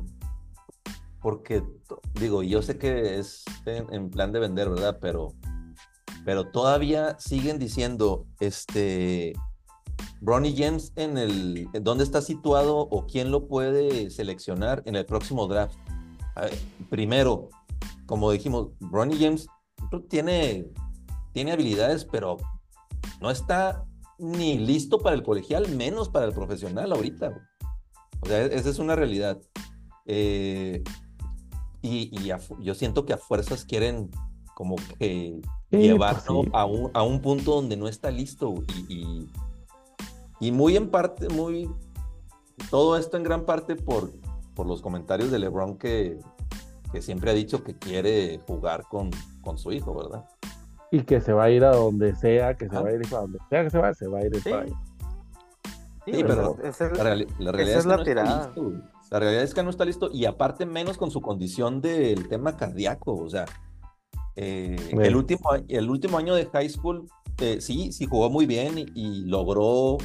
Porque, 1.21 1.63
digo, 2.19 2.43
yo 2.43 2.61
sé 2.61 2.77
que 2.77 3.17
es 3.17 3.45
en, 3.65 3.93
en 3.93 4.09
plan 4.09 4.31
de 4.33 4.39
vender, 4.39 4.69
¿verdad? 4.69 4.97
Pero, 5.01 5.29
pero 6.25 6.51
todavía 6.51 7.17
siguen 7.17 7.59
diciendo, 7.59 8.25
este, 8.41 9.33
Bronny 10.19 10.55
James 10.55 10.91
en 10.95 11.17
el, 11.17 11.69
¿dónde 11.81 12.03
está 12.03 12.21
situado 12.21 12.77
o 12.77 13.07
quién 13.07 13.31
lo 13.31 13.47
puede 13.47 14.09
seleccionar 14.09 14.83
en 14.85 14.95
el 14.95 15.05
próximo 15.05 15.47
draft? 15.47 15.77
Ver, 16.35 16.53
primero, 16.89 17.49
como 18.05 18.31
dijimos, 18.31 18.69
Bronny 18.79 19.17
James 19.17 19.47
tiene, 20.09 20.65
tiene 21.33 21.51
habilidades, 21.51 22.05
pero 22.05 22.37
no 23.21 23.29
está 23.31 23.85
ni 24.19 24.57
listo 24.57 24.99
para 24.99 25.15
el 25.15 25.23
colegial, 25.23 25.67
menos 25.75 26.09
para 26.09 26.25
el 26.25 26.33
profesional 26.33 26.91
ahorita. 26.93 27.29
güey. 27.29 27.41
O 28.21 28.25
sea, 28.27 28.45
esa 28.45 28.69
es 28.69 28.79
una 28.79 28.95
realidad. 28.95 29.39
Eh, 30.05 30.83
y 31.81 32.17
y 32.21 32.31
a 32.31 32.39
fu- 32.39 32.59
yo 32.61 32.73
siento 32.75 33.05
que 33.05 33.13
a 33.13 33.17
fuerzas 33.17 33.65
quieren 33.65 34.09
como 34.55 34.75
que 34.99 35.41
Sí, 35.71 35.77
llevarlo 35.77 36.35
pues 36.35 36.45
sí. 36.45 36.51
a, 36.53 36.65
un, 36.65 36.91
a 36.93 37.01
un 37.03 37.19
punto 37.21 37.55
donde 37.55 37.75
no 37.75 37.87
está 37.87 38.11
listo. 38.11 38.53
Y, 38.87 38.93
y, 38.93 39.29
y 40.39 40.51
muy 40.51 40.77
en 40.77 40.89
parte, 40.91 41.27
muy... 41.29 41.69
Todo 42.69 42.95
esto 42.97 43.17
en 43.17 43.23
gran 43.23 43.45
parte 43.45 43.75
por, 43.75 44.11
por 44.53 44.67
los 44.67 44.81
comentarios 44.81 45.31
de 45.31 45.39
LeBron 45.39 45.77
que, 45.77 46.19
que 46.91 47.01
siempre 47.01 47.31
ha 47.31 47.33
dicho 47.33 47.63
que 47.63 47.75
quiere 47.77 48.39
jugar 48.47 48.83
con, 48.89 49.09
con 49.41 49.57
su 49.57 49.71
hijo, 49.71 49.93
¿verdad? 49.95 50.23
Y 50.93 51.03
que 51.03 51.19
se 51.21 51.33
va 51.33 51.45
a 51.45 51.49
ir 51.49 51.63
a 51.65 51.71
donde 51.75 52.15
sea, 52.15 52.53
que 52.55 52.69
se 52.69 52.75
Ajá. 52.75 52.83
va 52.83 52.89
a 52.89 52.93
ir 52.93 53.01
a 53.07 53.17
donde 53.19 53.39
sea 53.49 53.63
que 53.63 53.69
se 53.71 53.77
va, 53.79 53.93
se 53.93 54.07
va 54.07 54.19
a 54.19 54.25
ir 54.25 54.35
Sí. 54.41 54.49
para 54.49 54.61
ahí. 54.63 54.73
Sí, 56.05 56.23
pero 56.23 56.57
esa 56.63 56.85
es- 56.87 56.97
La, 56.97 57.03
reali- 57.03 57.27
la 57.39 57.51
realidad 57.51 57.77
es 57.77 57.77
es, 57.79 57.83
que 57.83 57.89
la 57.89 57.95
no 57.97 58.01
está 58.03 58.11
tirada. 58.11 58.45
listo. 58.45 58.71
La 59.09 59.19
realidad 59.19 59.43
es 59.43 59.53
que 59.53 59.63
no 59.63 59.69
está 59.69 59.85
listo 59.85 60.09
y 60.13 60.25
aparte 60.25 60.65
menos 60.65 60.97
con 60.97 61.09
su 61.11 61.21
condición 61.21 61.81
del 61.81 62.27
tema 62.27 62.55
cardíaco. 62.57 63.15
O 63.15 63.29
sea, 63.29 63.45
eh, 64.35 64.75
el, 64.91 65.15
último, 65.15 65.51
a- 65.51 65.61
el 65.67 65.89
último 65.89 66.17
año 66.17 66.35
de 66.35 66.45
high 66.47 66.69
school, 66.69 67.07
eh, 67.39 67.59
sí, 67.61 67.91
sí 67.91 68.05
jugó 68.05 68.29
muy 68.29 68.45
bien 68.45 68.77
y, 68.77 68.85
y 68.93 69.25
logró 69.25 69.97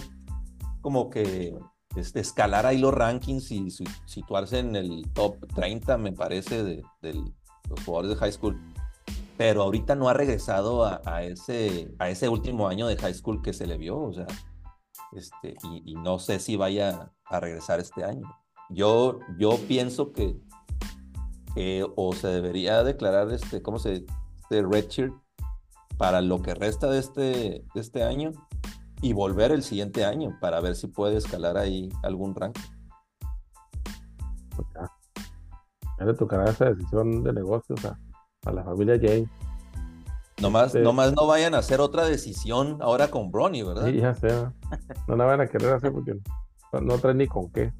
como 0.80 1.10
que 1.10 1.54
este, 1.96 2.20
escalar 2.20 2.64
ahí 2.64 2.78
los 2.78 2.94
rankings 2.94 3.50
y 3.50 3.70
si- 3.70 3.84
situarse 4.06 4.60
en 4.60 4.76
el 4.76 5.04
top 5.14 5.36
30, 5.54 5.98
me 5.98 6.12
parece, 6.12 6.62
de, 6.62 6.82
de 7.02 7.14
los 7.68 7.84
jugadores 7.84 8.10
de 8.10 8.16
high 8.16 8.32
school. 8.32 8.58
Pero 9.38 9.62
ahorita 9.62 9.94
no 9.94 10.10
ha 10.10 10.14
regresado 10.14 10.84
a, 10.84 11.22
ese, 11.22 11.94
a 11.98 12.10
ese 12.10 12.28
último 12.28 12.68
año 12.68 12.86
de 12.86 12.96
high 12.96 13.14
school 13.14 13.40
que 13.40 13.54
se 13.54 13.66
le 13.66 13.78
vio. 13.78 13.98
O 13.98 14.12
sea, 14.12 14.26
este, 15.12 15.54
y, 15.62 15.94
no 15.94 16.18
sé 16.18 16.40
si 16.40 16.56
vaya 16.56 17.12
a 17.24 17.40
regresar 17.40 17.80
este 17.80 18.04
año. 18.04 18.28
Yo, 18.68 19.20
yo 19.38 19.56
pienso 19.68 20.12
que, 20.12 20.36
o 21.96 22.12
se 22.12 22.28
debería 22.28 22.84
declarar 22.84 23.32
este, 23.32 23.62
¿cómo 23.62 23.78
se 23.78 24.04
este 24.50 24.62
redshirt 24.62 25.14
para 25.98 26.20
lo 26.20 26.40
que 26.42 26.54
resta 26.54 26.88
de 26.88 26.98
este, 26.98 27.64
este 27.74 28.02
año 28.02 28.32
y 29.02 29.12
volver 29.12 29.52
el 29.52 29.62
siguiente 29.62 30.04
año 30.04 30.36
para 30.40 30.60
ver 30.60 30.74
si 30.74 30.88
puede 30.88 31.16
escalar 31.16 31.56
ahí 31.56 31.88
algún 32.02 32.34
rank. 32.34 32.58
Pues 34.56 34.68
ya. 34.74 36.04
Le 36.04 36.14
tocará 36.14 36.50
esa 36.50 36.66
decisión 36.66 37.22
de 37.22 37.32
negocios 37.32 37.84
a, 37.84 37.98
a 38.44 38.52
la 38.52 38.64
familia 38.64 38.98
James. 39.00 39.28
Nomás, 40.40 40.72
Sí. 40.72 40.78
nomás 40.78 41.12
no 41.14 41.26
vayan 41.26 41.54
a 41.54 41.58
hacer 41.58 41.80
otra 41.80 42.04
decisión 42.06 42.78
ahora 42.80 43.10
con 43.10 43.30
Bronny, 43.32 43.62
¿verdad? 43.64 43.86
Sí, 43.86 43.96
ya 44.00 44.14
sé. 44.14 44.28
¿no? 45.08 45.16
La 45.16 45.24
van 45.24 45.40
a 45.40 45.48
querer 45.48 45.72
hacer 45.74 45.92
porque 45.92 46.14
no, 46.72 46.80
no 46.80 46.98
traen 46.98 47.18
ni 47.18 47.26
con 47.26 47.50
qué. 47.50 47.72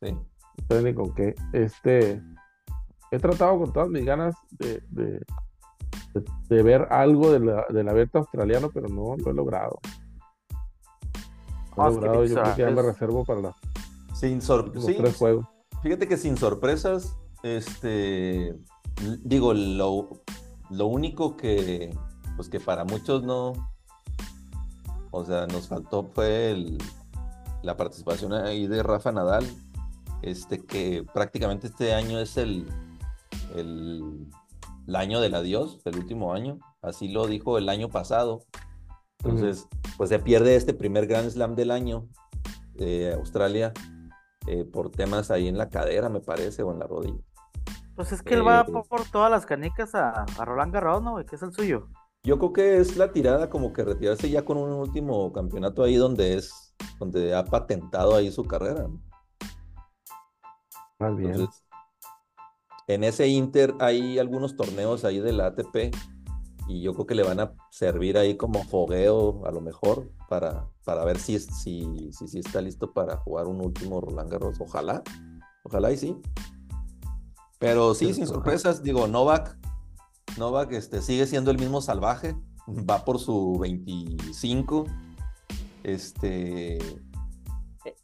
Sí. 0.00 0.12
No 0.12 0.64
traen 0.68 0.84
ni 0.84 0.94
con 0.94 1.12
qué. 1.14 1.34
Este, 1.52 2.22
he 3.10 3.18
tratado 3.18 3.58
con 3.58 3.72
todas 3.72 3.88
mis 3.88 4.04
ganas 4.04 4.36
de, 4.52 4.82
de, 4.90 5.04
de- 6.14 6.24
de 6.48 6.62
ver 6.62 6.86
algo 6.90 7.32
de 7.32 7.40
la, 7.40 7.66
del 7.70 7.88
abierto 7.88 8.18
australiano, 8.18 8.70
pero 8.72 8.88
no 8.88 9.16
lo 9.16 9.30
he 9.30 9.34
logrado. 9.34 9.78
No 11.76 11.84
Ah, 11.84 11.88
he 11.88 11.94
que 11.94 11.94
logrado. 11.96 12.24
Yo 12.24 12.34
creo 12.42 12.54
que 12.54 12.62
ya 12.62 12.70
me 12.70 12.80
es- 12.80 12.86
reservo 12.86 13.24
para 13.24 13.40
los 13.40 13.54
Sin 14.14 14.40
sí, 14.40 14.94
tres 14.96 15.16
juegos. 15.16 15.46
Fíjate 15.82 16.06
que 16.08 16.16
sin 16.16 16.36
sorpresas, 16.36 17.16
este, 17.42 18.54
digo, 19.22 19.54
lo, 19.54 20.08
lo 20.70 20.86
único 20.86 21.36
que, 21.36 21.96
pues 22.36 22.48
que 22.48 22.60
para 22.60 22.84
muchos 22.84 23.22
no, 23.22 23.52
o 25.10 25.24
sea, 25.24 25.46
nos 25.46 25.68
faltó 25.68 26.04
fue 26.14 26.50
el- 26.50 26.78
la 27.62 27.76
participación 27.76 28.32
ahí 28.32 28.66
de 28.66 28.82
Rafa 28.82 29.10
Nadal, 29.12 29.44
este, 30.22 30.64
que 30.64 31.04
prácticamente 31.12 31.66
este 31.66 31.92
año 31.94 32.18
es 32.20 32.36
el, 32.36 32.66
el, 33.56 34.26
el 34.86 34.96
año 34.96 35.20
del 35.20 35.34
adiós, 35.34 35.80
el 35.84 35.96
último 35.96 36.32
año, 36.32 36.58
así 36.82 37.08
lo 37.08 37.26
dijo 37.26 37.58
el 37.58 37.68
año 37.68 37.88
pasado. 37.88 38.44
Entonces, 39.24 39.66
pues 39.96 40.10
se 40.10 40.20
pierde 40.20 40.54
este 40.54 40.74
primer 40.74 41.08
Grand 41.08 41.28
Slam 41.28 41.56
del 41.56 41.72
año, 41.72 42.06
eh, 42.76 43.12
Australia, 43.16 43.72
eh, 44.46 44.64
por 44.64 44.90
temas 44.90 45.32
ahí 45.32 45.48
en 45.48 45.58
la 45.58 45.68
cadera, 45.68 46.08
me 46.08 46.20
parece, 46.20 46.62
o 46.62 46.72
en 46.72 46.78
la 46.78 46.86
rodilla. 46.86 47.18
Pues 47.98 48.12
es 48.12 48.22
que 48.22 48.34
él 48.34 48.46
va 48.46 48.60
Eh, 48.60 48.64
por, 48.72 48.86
por 48.86 49.04
todas 49.10 49.28
las 49.28 49.44
canicas 49.44 49.92
a, 49.96 50.22
a 50.22 50.44
Roland 50.44 50.72
Garros, 50.72 51.02
¿no, 51.02 51.14
güey? 51.14 51.26
Que 51.26 51.34
es 51.34 51.42
el 51.42 51.52
suyo. 51.52 51.88
Yo 52.22 52.38
creo 52.38 52.52
que 52.52 52.78
es 52.78 52.96
la 52.96 53.10
tirada 53.12 53.50
como 53.50 53.72
que 53.72 53.82
retirarse 53.82 54.30
ya 54.30 54.44
con 54.44 54.56
un 54.56 54.70
último 54.70 55.32
campeonato 55.32 55.82
ahí 55.82 55.96
donde 55.96 56.34
es, 56.34 56.76
donde 57.00 57.34
ha 57.34 57.44
patentado 57.44 58.14
ahí 58.14 58.30
su 58.30 58.44
carrera. 58.44 58.86
¿no? 58.86 59.00
Más 61.00 61.16
bien. 61.16 61.32
Entonces, 61.32 61.64
en 62.86 63.02
ese 63.02 63.26
Inter 63.26 63.74
hay 63.80 64.20
algunos 64.20 64.54
torneos 64.54 65.04
ahí 65.04 65.18
de 65.18 65.32
la 65.32 65.46
ATP 65.46 65.90
y 66.68 66.80
yo 66.82 66.94
creo 66.94 67.06
que 67.06 67.16
le 67.16 67.24
van 67.24 67.40
a 67.40 67.52
servir 67.70 68.16
ahí 68.16 68.36
como 68.36 68.62
fogueo 68.62 69.44
a 69.44 69.50
lo 69.50 69.60
mejor 69.60 70.08
para, 70.28 70.68
para 70.84 71.04
ver 71.04 71.18
si, 71.18 71.34
es- 71.34 71.46
si, 71.46 72.12
si, 72.12 72.28
si 72.28 72.38
está 72.38 72.60
listo 72.60 72.92
para 72.92 73.16
jugar 73.16 73.48
un 73.48 73.60
último 73.60 74.00
Roland 74.00 74.30
Garros. 74.30 74.60
Ojalá, 74.60 75.02
ojalá 75.64 75.90
y 75.90 75.96
sí. 75.96 76.16
Pero 77.58 77.94
sí, 77.94 78.12
sin 78.14 78.26
sorpresas, 78.26 78.82
digo, 78.82 79.06
Novak, 79.08 79.56
Novak 80.36 80.72
este, 80.72 81.02
sigue 81.02 81.26
siendo 81.26 81.50
el 81.50 81.58
mismo 81.58 81.80
salvaje, 81.80 82.36
va 82.68 83.04
por 83.04 83.18
su 83.18 83.58
25. 83.58 84.84
Este, 85.82 86.78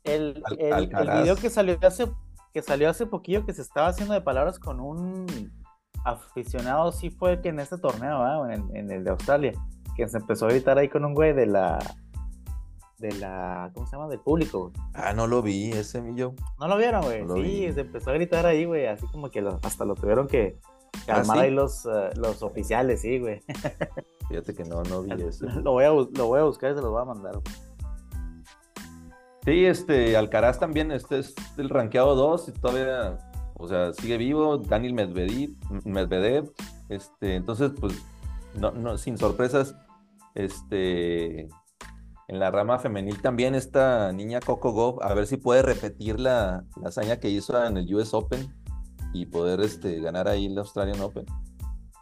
El, 0.04 0.42
el- 0.58 0.88
video 0.88 1.36
que 1.36 1.50
salió 1.50 1.78
hace 1.82 2.10
que 2.52 2.62
salió 2.62 2.88
hace 2.88 3.06
poquillo 3.06 3.44
que 3.44 3.52
se 3.52 3.62
estaba 3.62 3.88
haciendo 3.88 4.14
de 4.14 4.20
palabras 4.20 4.60
con 4.60 4.78
un 4.78 5.26
aficionado 6.04 6.92
sí 6.92 7.10
fue 7.10 7.40
que 7.42 7.48
en 7.48 7.58
este 7.58 7.78
torneo, 7.78 8.20
¿verdad? 8.20 8.52
en, 8.52 8.76
en 8.76 8.90
el 8.92 9.02
de 9.02 9.10
Australia, 9.10 9.52
que 9.96 10.06
se 10.08 10.18
empezó 10.18 10.46
a 10.46 10.50
gritar 10.50 10.78
ahí 10.78 10.88
con 10.88 11.04
un 11.04 11.14
güey 11.14 11.32
de 11.32 11.46
la 11.46 11.78
de 13.08 13.12
la 13.18 13.70
¿cómo 13.74 13.86
se 13.86 13.96
llama? 13.96 14.08
del 14.08 14.20
público. 14.20 14.60
güey. 14.70 14.72
Ah, 14.94 15.12
no 15.12 15.26
lo 15.26 15.42
vi 15.42 15.70
ese 15.72 16.00
millo. 16.00 16.34
¿No 16.58 16.68
lo 16.68 16.76
vieron, 16.78 17.02
güey? 17.02 17.20
No 17.22 17.28
lo 17.28 17.34
sí, 17.36 17.42
vi. 17.66 17.72
se 17.72 17.82
empezó 17.82 18.10
a 18.10 18.14
gritar 18.14 18.46
ahí, 18.46 18.64
güey, 18.64 18.86
así 18.86 19.06
como 19.08 19.30
que 19.30 19.42
lo- 19.42 19.60
hasta 19.62 19.84
lo 19.84 19.94
tuvieron 19.94 20.26
que 20.26 20.58
¿Ah, 21.02 21.18
calmar 21.18 21.36
sí? 21.38 21.42
ahí 21.44 21.50
los, 21.50 21.84
eh, 21.86 22.10
los 22.16 22.42
oficiales, 22.42 23.02
sí, 23.02 23.18
güey. 23.18 23.42
Fíjate 24.28 24.54
que 24.54 24.64
no, 24.64 24.82
no 24.84 25.02
vi 25.02 25.12
ese. 25.22 25.44
Lo 25.60 25.72
voy 25.72 25.84
a, 25.84 25.90
lo 25.90 26.26
voy 26.26 26.40
a 26.40 26.44
buscar 26.44 26.72
y 26.72 26.74
se 26.76 26.80
los 26.80 26.90
voy 26.90 27.02
a 27.02 27.04
mandar. 27.04 27.32
güey. 27.34 27.44
Sí, 29.44 29.66
este, 29.66 30.16
Alcaraz 30.16 30.58
también, 30.58 30.90
este 30.90 31.18
es 31.18 31.34
el 31.58 31.68
rankeado 31.68 32.14
2 32.14 32.48
y 32.48 32.52
todavía, 32.52 33.18
o 33.58 33.68
sea, 33.68 33.92
sigue 33.92 34.16
vivo, 34.16 34.56
Daniel 34.56 34.94
Medvedev, 34.94 35.50
Medvedev, 35.84 36.50
este, 36.88 37.34
entonces, 37.34 37.72
pues, 37.78 38.02
no, 38.54 38.70
no, 38.70 38.96
sin 38.96 39.18
sorpresas, 39.18 39.76
este, 40.34 41.48
en 42.28 42.38
la 42.38 42.50
rama 42.50 42.78
femenil 42.78 43.20
también 43.20 43.54
esta 43.54 44.12
niña 44.12 44.40
Coco 44.40 44.72
Gauff, 44.72 45.02
a 45.02 45.12
ver 45.14 45.26
si 45.26 45.36
puede 45.36 45.62
repetir 45.62 46.18
la, 46.18 46.64
la 46.80 46.88
hazaña 46.88 47.18
que 47.18 47.28
hizo 47.28 47.64
en 47.64 47.76
el 47.76 47.94
US 47.94 48.14
Open 48.14 48.54
y 49.12 49.26
poder, 49.26 49.60
este, 49.60 50.00
ganar 50.00 50.28
ahí 50.28 50.46
el 50.46 50.58
Australian 50.58 51.00
Open. 51.00 51.26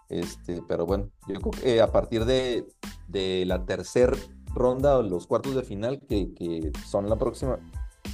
Este, 0.09 0.63
pero 0.69 0.87
bueno, 0.87 1.09
yo 1.27 1.41
creo 1.41 1.51
que 1.51 1.81
a 1.81 1.91
partir 1.91 2.25
de, 2.25 2.67
de 3.09 3.45
la 3.47 3.65
tercera 3.65 4.17
ronda 4.55 4.99
o 4.99 5.03
los 5.03 5.27
cuartos 5.27 5.55
de 5.55 5.63
final 5.63 6.01
que, 6.09 6.33
que 6.35 6.71
son 6.87 7.09
la 7.09 7.17
próxima, 7.17 7.59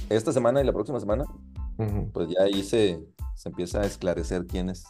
esta 0.09 0.31
semana 0.31 0.61
y 0.61 0.65
la 0.65 0.73
próxima 0.73 0.99
semana, 0.99 1.25
pues 2.13 2.29
ya 2.29 2.43
ahí 2.43 2.63
se, 2.63 3.01
se 3.35 3.49
empieza 3.49 3.81
a 3.81 3.85
esclarecer 3.85 4.47
quién 4.47 4.69
es. 4.69 4.85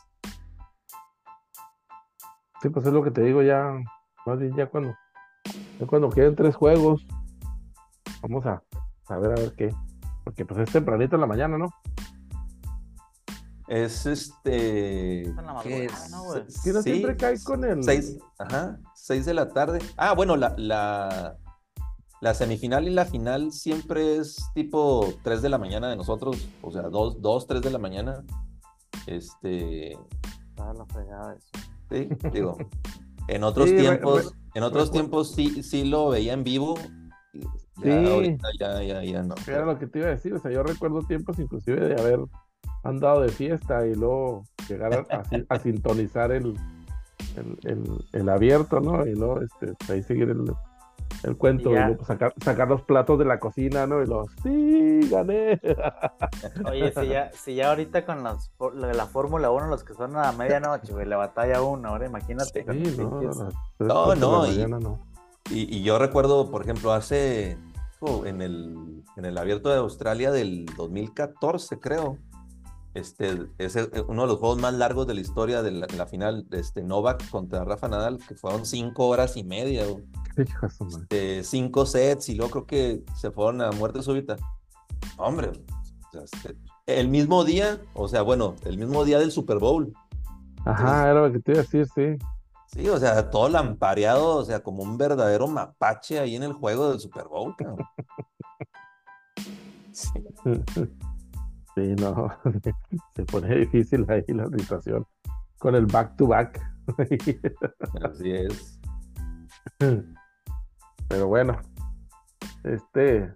Sí, 2.62 2.70
pues 2.70 2.86
es 2.86 2.94
lo 2.94 3.04
que 3.04 3.12
te 3.12 3.22
digo 3.24 3.42
ya, 3.42 3.74
más 4.26 4.40
bien 4.40 4.56
ya 4.56 4.68
cuando, 4.68 4.94
ya 5.80 5.88
cuando 5.88 6.10
queden 6.10 6.36
tres 6.36 6.56
juegos, 6.56 7.08
vamos 8.22 8.46
a, 8.46 8.62
a 9.08 9.18
ver 9.18 9.32
a 9.32 9.36
ver 9.36 9.54
qué, 9.56 9.74
porque 10.24 10.46
pues 10.46 10.60
es 10.60 10.72
tempranito 10.72 11.16
en 11.16 11.22
la 11.22 11.28
mañana, 11.28 11.58
¿no? 11.58 11.70
Es 13.68 14.06
este. 14.08 15.28
en 15.28 15.36
la 15.36 15.60
¿qué 15.62 15.86
es? 15.86 16.10
¿no, 16.10 16.24
güey? 16.24 16.44
Sí, 16.50 16.74
siempre 16.82 17.16
cae 17.16 17.42
con 17.44 17.64
el... 17.64 17.84
Seis, 17.84 18.18
ajá, 18.40 18.80
seis 18.96 19.26
de 19.26 19.34
la 19.36 19.50
tarde. 19.50 19.80
Ah, 19.96 20.14
bueno, 20.16 20.36
la, 20.36 20.56
la, 20.58 21.38
la 22.20 22.34
semifinal 22.34 22.88
y 22.88 22.92
la 22.92 23.06
final 23.06 23.52
siempre 23.52 24.18
es 24.18 24.38
tipo 24.56 25.14
3 25.24 25.42
de 25.42 25.50
la 25.50 25.58
mañana 25.58 25.88
de 25.88 25.96
nosotros, 25.96 26.50
o 26.62 26.72
sea, 26.72 26.84
2, 26.84 27.22
dos 27.22 27.48
3 27.48 27.62
de 27.62 27.70
la 27.70 27.78
mañana. 27.78 28.24
Este, 29.06 29.94
Estaba 30.50 30.74
la 30.74 30.86
fregada 30.88 31.36
eso. 31.36 31.50
sí, 31.90 32.10
digo, 32.34 32.58
en 33.36 33.44
otros 33.44 33.70
Sí, 33.70 33.76
tiempos, 33.78 34.34
en 34.54 34.64
otros 34.64 34.92
tiempos 34.92 35.32
sí, 35.34 35.64
sí 35.64 35.86
lo 35.86 36.10
veía 36.10 36.34
en 36.34 36.44
vivo. 36.44 36.76
Ya 37.34 37.44
Sí. 37.84 37.90
ahorita 38.08 38.48
ya, 38.60 38.84
ya, 38.84 39.04
ya 39.04 39.24
no. 39.24 39.36
Era 39.48 39.66
lo 39.66 39.80
que 39.80 39.88
te 39.88 40.00
iba 40.00 40.08
a 40.10 40.12
decir, 40.12 40.34
o 40.34 40.40
sea, 40.40 40.52
yo 40.52 40.64
recuerdo 40.64 41.02
tiempos 41.04 41.40
inclusive 41.40 41.80
de 41.80 42.00
haber 42.02 42.20
andado 42.84 43.22
de 43.22 43.30
fiesta 43.30 43.86
y 43.88 43.96
luego 43.96 44.44
llegar 44.68 44.94
a, 45.10 45.16
a 45.18 45.24
sin- 45.26 45.46
a 45.48 45.60
sintonizar 45.60 46.32
el, 46.32 46.56
el, 47.38 47.58
el- 47.72 48.06
el 48.14 48.30
abierto, 48.30 48.80
¿no? 48.82 49.06
Y 49.06 49.16
luego 49.16 49.42
este, 49.42 49.74
ahí 49.94 50.04
seguir 50.04 50.30
el, 50.30 50.52
el 51.24 51.36
cuento 51.38 51.70
Y 51.70 51.74
y, 51.74 51.76
ya. 51.76 51.88
luego 51.88 52.06
sacar, 52.06 52.34
sacar 52.44 52.68
los 52.68 52.82
platos 52.84 53.20
de 53.20 53.26
la 53.26 53.40
cocina, 53.40 53.86
¿no? 53.88 54.02
Y 54.02 54.08
los, 54.08 54.28
sí, 54.44 55.00
gané. 55.10 55.60
Oye, 56.70 56.94
si 56.94 57.08
ya, 57.08 57.32
si 57.34 57.56
ya 57.56 57.70
ahorita 57.70 58.06
con 58.06 58.24
las, 58.24 58.50
for- 58.58 58.76
lo 58.76 58.88
de 58.88 58.94
la 58.94 59.06
Fórmula 59.06 59.52
1, 59.52 59.68
los 59.68 59.84
que 59.84 59.94
son 59.94 60.16
a 60.18 60.32
medianoche, 60.32 60.94
güey, 60.94 61.06
la 61.06 61.18
batalla 61.18 61.62
1, 61.62 61.88
ahora 61.88 62.06
imagínate. 62.06 62.66
Sí, 62.70 62.96
los 62.98 63.38
no, 63.80 64.16
no, 64.16 64.16
No, 64.16 64.46
y- 64.48 64.52
mañana, 64.52 64.80
no. 64.80 65.00
Y, 65.52 65.78
y 65.78 65.84
yo 65.84 65.98
recuerdo, 65.98 66.52
por 66.52 66.62
ejemplo, 66.62 66.94
hace 66.94 67.58
oh, 68.02 68.26
en 68.26 68.42
el, 68.42 69.04
en 69.18 69.26
el 69.26 69.38
abierto 69.38 69.70
de 69.70 69.78
Australia 69.78 70.32
del 70.32 70.66
2014, 70.78 71.80
creo. 71.80 72.18
Este, 72.94 73.48
es 73.60 73.76
uno 74.08 74.24
de 74.24 74.28
los 74.28 74.40
juegos 74.40 74.60
más 74.60 74.74
largos 74.74 75.06
de 75.06 75.14
la 75.14 75.22
historia 75.22 75.62
de 75.62 75.72
la, 75.72 75.88
la 75.96 76.08
final, 76.08 76.48
este, 76.52 76.82
Novak 76.84 77.30
contra 77.30 77.64
Rafa 77.64 77.88
Nadal, 77.88 78.18
que 78.28 78.36
fueron 78.36 78.66
cinco 78.66 79.08
horas 79.08 79.38
y 79.38 79.44
media, 79.44 79.86
de 81.10 81.44
cinco 81.44 81.86
sets, 81.86 82.30
y 82.30 82.36
luego 82.36 82.52
creo 82.52 82.66
que 82.66 83.04
se 83.16 83.32
fueron 83.32 83.62
a 83.62 83.72
muerte 83.72 84.02
súbita. 84.02 84.38
Hombre, 85.18 85.52
este, 86.14 86.56
el 86.88 87.10
mismo 87.10 87.44
día, 87.44 87.80
o 87.94 88.08
sea, 88.08 88.24
bueno, 88.24 88.56
el 88.66 88.78
mismo 88.78 89.06
día 89.06 89.20
del 89.20 89.32
Super 89.32 89.60
Bowl. 89.60 89.94
Ajá, 90.66 91.10
era 91.10 91.28
lo 91.28 91.32
que 91.32 91.40
te 91.40 91.52
iba 91.52 91.62
a 91.62 91.64
decir, 91.64 91.88
sí. 91.94 92.18
Sí, 92.72 92.88
o 92.88 92.98
sea, 92.98 93.30
todo 93.30 93.50
lampareado, 93.50 94.38
o 94.38 94.46
sea, 94.46 94.62
como 94.62 94.84
un 94.84 94.98
verdadero 94.98 95.48
mapache 95.48 96.20
ahí 96.20 96.36
en 96.36 96.44
el 96.44 96.54
juego 96.54 96.90
del 96.90 97.00
Super 97.00 97.28
Bowl, 97.28 97.56
cabrón. 97.56 97.86
Sí. 99.92 100.12
Sí, 101.80 101.96
no. 101.96 102.30
Se 103.16 103.24
pone 103.24 103.56
difícil 103.56 104.06
ahí 104.10 104.26
la 104.28 104.48
situación 104.48 105.06
con 105.60 105.76
el 105.76 105.86
back 105.86 106.18
to 106.18 106.28
back. 106.28 106.60
Así 108.04 108.32
es. 108.32 108.80
Pero 111.08 111.28
bueno, 111.28 111.58
este. 112.66 113.34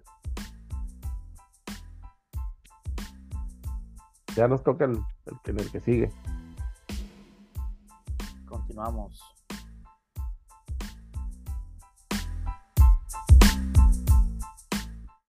Ya 4.36 4.46
nos 4.46 4.62
toca 4.62 4.84
el, 4.84 4.98
el 5.44 5.60
el 5.60 5.70
que 5.70 5.80
sigue. 5.80 6.12
Continuamos. 8.46 9.33